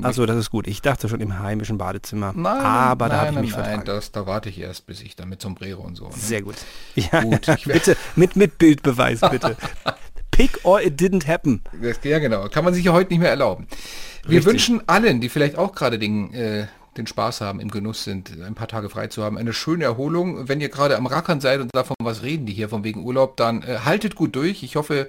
Achso, 0.03 0.27
das 0.27 0.37
ist 0.37 0.51
gut. 0.51 0.67
Ich 0.67 0.83
dachte 0.83 1.09
schon 1.09 1.21
im 1.21 1.39
heimischen 1.39 1.79
Badezimmer. 1.79 2.33
Nein, 2.35 2.47
Aber 2.63 3.09
da 3.09 3.17
nein, 3.17 3.27
habe 3.27 3.35
ich 3.37 3.41
mich 3.43 3.51
nein, 3.53 3.65
vertragen. 3.65 3.85
das, 3.87 4.13
da 4.13 4.27
warte 4.27 4.49
ich 4.49 4.59
erst, 4.59 4.87
bis 4.87 5.01
ich 5.03 5.15
dann 5.17 5.29
mit 5.29 5.41
Sombrero 5.41 5.83
und 5.83 5.95
so. 5.97 6.07
Ne? 6.07 6.13
Sehr 6.17 6.43
gut. 6.43 6.57
Ja, 6.97 7.23
Gut, 7.23 7.47
bitte, 7.65 7.97
mit, 8.17 8.37
mit 8.37 8.59
Bildbeweis, 8.59 9.21
bitte. 9.21 9.57
Pick 10.31 10.61
or 10.65 10.81
it 10.83 11.01
didn't 11.01 11.27
happen. 11.29 11.63
Das, 11.81 11.99
ja, 12.03 12.19
genau. 12.19 12.49
Kann 12.49 12.65
man 12.65 12.75
sich 12.75 12.85
ja 12.85 12.93
heute 12.93 13.11
nicht 13.13 13.21
mehr 13.21 13.31
erlauben. 13.31 13.67
Wir 14.25 14.39
Richtig. 14.39 14.47
wünschen 14.47 14.83
allen, 14.89 15.21
die 15.21 15.29
vielleicht 15.29 15.57
auch 15.57 15.73
gerade 15.75 15.99
den, 15.99 16.33
äh, 16.35 16.67
den 16.97 17.07
Spaß 17.07 17.41
haben, 17.41 17.61
im 17.61 17.71
Genuss 17.71 18.03
sind, 18.05 18.33
ein 18.45 18.55
paar 18.55 18.69
Tage 18.69 18.89
frei 18.91 19.07
zu 19.09 19.23
haben, 19.23 19.39
eine 19.39 19.53
schöne 19.53 19.85
Erholung. 19.85 20.49
Wenn 20.49 20.61
ihr 20.61 20.69
gerade 20.71 20.97
am 20.97 21.07
Rackern 21.07 21.41
seid 21.41 21.61
und 21.61 21.71
davon 21.73 21.95
was 22.03 22.23
reden, 22.23 22.47
die 22.47 22.53
hier 22.53 22.69
von 22.69 22.83
wegen 22.85 23.05
Urlaub, 23.05 23.37
dann 23.37 23.63
äh, 23.63 23.79
haltet 23.85 24.15
gut 24.17 24.35
durch. 24.35 24.63
Ich 24.65 24.75
hoffe, 24.77 25.09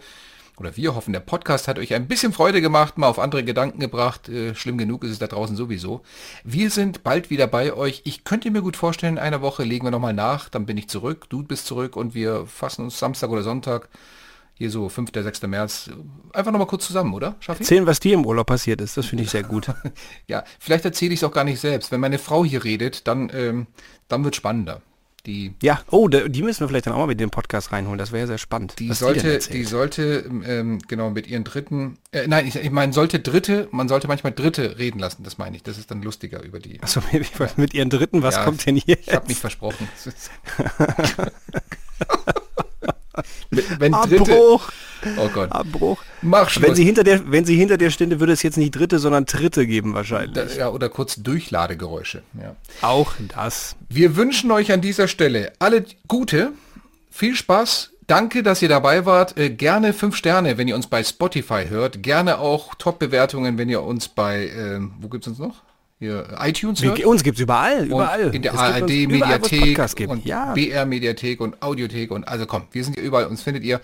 oder 0.58 0.78
wir 0.78 0.96
hoffen, 0.96 1.14
der 1.14 1.20
Podcast 1.20 1.68
hat 1.68 1.80
euch 1.80 1.94
ein 1.94 2.08
bisschen 2.08 2.34
Freude 2.34 2.62
gemacht, 2.62 2.98
mal 2.98 3.08
auf 3.08 3.20
andere 3.20 3.44
Gedanken 3.44 3.80
gebracht. 3.80 4.30
Äh, 4.30 4.56
schlimm 4.56 4.78
genug 4.78 5.04
ist 5.04 5.12
es 5.12 5.20
da 5.20 5.28
draußen 5.28 5.56
sowieso. 5.56 6.02
Wir 6.44 6.70
sind 6.70 7.04
bald 7.04 7.30
wieder 7.30 7.48
bei 7.48 7.74
euch. 7.74 8.02
Ich 8.06 8.24
könnte 8.24 8.52
mir 8.52 8.62
gut 8.62 8.78
vorstellen, 8.78 9.16
in 9.16 9.20
einer 9.20 9.42
Woche 9.42 9.64
legen 9.64 9.86
wir 9.86 9.92
nochmal 9.92 10.14
nach, 10.14 10.50
dann 10.50 10.66
bin 10.66 10.78
ich 10.78 10.88
zurück, 10.88 11.26
du 11.30 11.44
bist 11.44 11.66
zurück 11.66 11.96
und 11.96 12.16
wir 12.16 12.46
fassen 12.46 12.84
uns 12.84 12.98
Samstag 12.98 13.30
oder 13.30 13.44
Sonntag, 13.44 13.90
hier 14.54 14.72
so 14.72 14.88
5., 14.88 15.12
6. 15.14 15.42
März, 15.44 15.90
einfach 16.32 16.52
nochmal 16.52 16.68
kurz 16.68 16.88
zusammen, 16.88 17.14
oder? 17.14 17.36
Schaffi? 17.42 17.64
Erzählen, 17.64 17.86
was 17.86 18.00
dir 18.00 18.14
im 18.14 18.26
Urlaub 18.26 18.48
passiert 18.48 18.80
ist. 18.80 18.96
Das 18.96 19.06
finde 19.06 19.26
ich 19.26 19.30
sehr 19.30 19.44
gut. 19.44 19.68
Ja, 20.28 20.46
vielleicht 20.60 20.86
erzähle 20.86 21.14
ich 21.14 21.20
es 21.20 21.24
auch 21.26 21.34
gar 21.34 21.44
nicht 21.44 21.60
selbst. 21.60 21.92
Wenn 21.92 22.00
meine 22.00 22.20
Frau 22.20 22.46
hier 22.46 22.64
redet, 22.64 23.08
dann, 23.08 23.30
ähm, 23.34 23.68
dann 24.08 24.24
wird 24.24 24.36
spannender. 24.38 24.82
Die, 25.26 25.54
Ja, 25.62 25.82
oh, 25.90 26.08
die 26.08 26.42
müssen 26.44 26.62
wir 26.62 26.68
vielleicht 26.68 26.88
dann 26.88 26.94
auch 26.94 27.00
mal 27.00 27.08
mit 27.08 27.20
den 27.20 27.30
Podcast 27.30 27.72
reinholen. 27.72 27.98
Das 27.98 28.12
wäre 28.12 28.22
ja 28.22 28.28
sehr 28.28 28.38
spannend. 28.38 28.76
die 28.80 28.88
die 28.88 28.94
sollte, 28.94 29.34
erzählt. 29.34 29.56
die 29.56 29.64
sollte, 29.64 30.30
ähm, 30.46 30.80
genau, 30.88 31.10
mit 31.10 31.28
ihren 31.28 31.44
Dritten, 31.44 31.98
äh, 32.12 32.28
nein, 32.28 32.48
ich, 32.48 32.56
ich 32.56 32.72
meine, 32.72 32.94
sollte 32.94 33.20
Dritte, 33.20 33.68
man 33.72 33.88
sollte 33.88 34.08
manchmal 34.08 34.34
Dritte 34.34 34.78
reden 34.78 35.00
lassen, 35.00 35.24
das 35.24 35.38
meine 35.38 35.56
ich. 35.56 35.64
Das 35.64 35.78
ist 35.78 35.90
dann 35.92 36.02
lustiger 36.02 36.44
über 36.44 36.60
die. 36.60 36.82
Achso, 36.82 37.02
mit, 37.12 37.28
mit 37.58 37.74
ihren 37.74 37.90
Dritten, 37.90 38.22
was 38.24 38.36
Ja, 38.36 38.44
kommt 38.44 38.66
denn 38.66 38.76
hier? 38.76 38.98
Ich 39.00 39.14
habe 39.14 39.28
mich 39.28 39.38
versprochen. 39.38 39.88
Wenn 43.50 43.94
Dritte, 43.94 44.34
Abbruch, 44.34 44.70
oh 45.18 45.30
Gott, 45.34 45.52
Abbruch. 45.52 46.02
mach 46.22 46.50
Schluss. 46.50 46.68
Wenn 46.70 46.76
sie, 46.76 46.84
hinter 46.84 47.04
der, 47.04 47.32
wenn 47.32 47.46
sie 47.46 47.56
hinter 47.58 47.78
der 47.78 47.90
stünde, 47.92 48.20
würde 48.20 48.34
es 48.34 48.44
jetzt 48.44 48.58
nicht 48.58 48.72
Dritte, 48.72 49.00
sondern 49.00 49.26
Dritte 49.26 49.66
geben 49.68 49.94
wahrscheinlich. 49.94 50.34
Da- 50.34 50.54
ja, 50.58 50.70
oder 50.70 50.90
kurz 50.90 51.16
Durchladegeräusche. 51.18 52.24
Ja. 52.42 52.56
auch 52.82 53.14
das. 53.36 53.76
Wir 53.90 54.16
wünschen 54.16 54.52
euch 54.52 54.72
an 54.72 54.82
dieser 54.82 55.08
Stelle 55.08 55.54
alle 55.60 55.86
Gute, 56.08 56.52
viel 57.12 57.36
Spaß. 57.36 57.92
Danke, 58.08 58.44
dass 58.44 58.62
ihr 58.62 58.70
dabei 58.70 59.06
wart. 59.08 59.36
Äh, 59.38 59.50
gerne 59.50 59.92
fünf 59.94 60.16
Sterne, 60.16 60.58
wenn 60.60 60.68
ihr 60.68 60.76
uns 60.76 60.86
bei 60.88 61.04
Spotify 61.04 61.66
hört. 61.70 62.04
Gerne 62.04 62.38
auch 62.38 62.76
Top-Bewertungen, 62.76 63.58
wenn 63.58 63.68
ihr 63.70 63.82
uns 63.82 64.08
bei, 64.10 64.48
ähm, 64.50 64.94
wo 65.00 65.08
gibt's 65.10 65.28
uns 65.28 65.40
noch? 65.40 65.64
Hier, 66.06 66.28
äh, 66.40 66.50
iTunes 66.50 66.84
hört. 66.84 67.04
Uns 67.06 67.24
gibt 67.24 67.38
es 67.38 67.42
überall, 67.42 67.82
Und 67.82 67.86
überall. 67.88 68.34
in 68.36 68.42
der 68.42 68.54
Es 68.54 68.60
ARD 68.60 68.90
überall, 68.90 69.40
Mediathek 69.40 69.96
gibt. 69.96 70.10
und 70.12 70.26
ja. 70.26 70.54
BR 70.54 70.86
Mediathek 70.86 71.42
und 71.42 71.62
Audiothek 71.62 72.12
und 72.12 72.28
also 72.28 72.46
komm, 72.46 72.64
wir 72.72 72.84
sind 72.84 72.94
hier 72.96 73.04
überall, 73.04 73.26
uns 73.28 73.42
findet 73.44 73.64
ihr. 73.64 73.82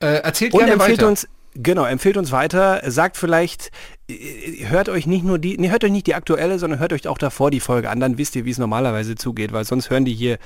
Äh, 0.00 0.06
erzählt 0.22 0.52
Und 0.52 0.60
gerne 0.60 0.72
empfehlt 0.74 0.98
weiter. 0.98 1.08
uns, 1.08 1.26
genau, 1.54 1.84
empfehlt 1.84 2.16
uns 2.16 2.30
weiter, 2.32 2.82
sagt 2.90 3.16
vielleicht, 3.16 3.70
hört 4.08 4.90
euch 4.90 5.06
nicht 5.06 5.24
nur 5.24 5.38
die, 5.38 5.56
nee, 5.56 5.70
hört 5.70 5.82
euch 5.82 5.90
nicht 5.90 6.06
die 6.06 6.14
aktuelle, 6.14 6.58
sondern 6.58 6.78
hört 6.78 6.92
euch 6.92 7.08
auch 7.08 7.16
davor 7.16 7.50
die 7.50 7.60
Folge 7.60 7.88
an, 7.88 8.00
dann 8.00 8.18
wisst 8.18 8.36
ihr, 8.36 8.44
wie 8.44 8.50
es 8.50 8.58
normalerweise 8.58 9.14
zugeht, 9.14 9.52
weil 9.52 9.64
sonst 9.64 9.88
hören 9.88 10.04
die 10.04 10.12
hier 10.12 10.38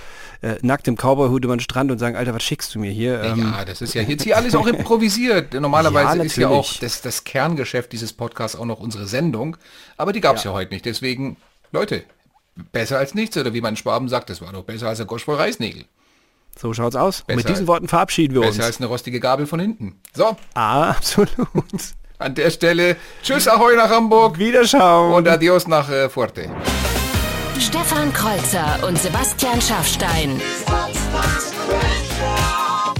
äh, 0.43 0.55
nackt 0.63 0.87
im 0.87 0.95
Cowboyhut 0.97 1.45
über 1.45 1.57
den 1.57 1.61
Strand 1.61 1.91
und 1.91 1.99
sagen, 1.99 2.15
Alter, 2.15 2.35
was 2.35 2.43
schickst 2.45 2.75
du 2.75 2.79
mir 2.79 2.93
hier? 2.93 3.21
Ähm, 3.23 3.41
ja, 3.41 3.65
das 3.65 3.83
ist 3.83 3.95
ja 3.95 4.03
jetzt 4.03 4.23
hier 4.23 4.37
alles 4.37 4.55
auch 4.55 4.67
improvisiert. 4.67 5.55
Normalerweise 5.61 6.19
Ja, 6.19 6.23
ist 6.23 6.37
ja 6.37 6.49
auch 6.49 6.73
das, 6.75 7.03
das 7.03 7.25
Kerngeschäft 7.25 7.91
dieses 7.93 8.13
Podcasts 8.13 8.57
auch 8.57 8.65
noch 8.65 8.79
unsere 8.79 9.07
Sendung. 9.07 9.57
Aber 9.97 10.13
die 10.13 10.21
gab 10.21 10.37
es 10.37 10.45
ja. 10.45 10.53
heute 10.53 10.73
nicht. 10.73 10.85
Deswegen, 10.85 11.37
Leute, 11.73 12.05
besser 12.71 12.99
als 12.99 13.15
nichts. 13.15 13.37
Oder 13.37 13.55
wie 13.55 13.61
man 13.61 13.73
in 13.73 13.77
Schwaben 13.77 14.09
sagt, 14.09 14.31
das 14.31 14.41
war 14.41 14.53
doch 14.53 14.63
besser 14.63 14.89
als 14.89 15.01
ein 15.01 15.09
Gosch 15.09 15.25
voll 15.25 15.35
Reisnägel. 15.37 15.85
So 16.57 16.73
schaut's 16.75 16.95
aus. 16.97 17.23
Besser 17.23 17.37
mit 17.37 17.49
diesen 17.49 17.67
Worten 17.67 17.89
verabschieden 17.89 18.35
wir 18.35 18.43
uns. 18.43 18.57
Besser 18.57 18.67
als 18.67 18.79
eine 18.79 18.87
rostige 18.87 19.19
Gabel 19.19 19.47
von 19.47 19.59
hinten. 19.59 19.97
So, 20.15 20.37
Ah, 20.55 20.91
absolut. 20.91 21.31
An 22.19 22.35
der 22.35 22.51
Stelle, 22.51 22.97
tschüss, 23.23 23.49
ahoi 23.49 23.77
nach 23.77 23.91
Hamburg 23.91 24.39
Wiederschauen. 24.39 25.15
und 25.15 25.29
adios 25.29 25.67
nach 25.67 25.89
äh, 25.91 26.09
Fuerte. 26.09 26.51
Stefan 27.61 28.13
Kreuzer 28.13 28.79
und 28.87 28.99
Sebastian 28.99 29.61
Schaffstein. 29.61 30.41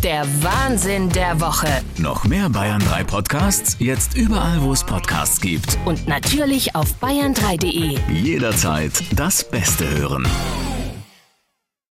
Der 0.03 0.25
Wahnsinn 0.43 1.09
der 1.11 1.41
Woche. 1.41 1.69
Noch 1.97 2.25
mehr 2.25 2.49
Bayern 2.49 2.81
3 2.89 3.05
Podcasts? 3.05 3.77
Jetzt 3.81 4.17
überall, 4.17 4.63
wo 4.63 4.73
es 4.73 4.85
Podcasts 4.85 5.41
gibt. 5.41 5.77
Und 5.85 6.07
natürlich 6.07 6.75
auf 6.77 6.87
bayern3.de. 7.03 7.99
Jederzeit 8.13 8.93
das 9.17 9.43
Beste 9.43 9.89
hören. 9.99 10.27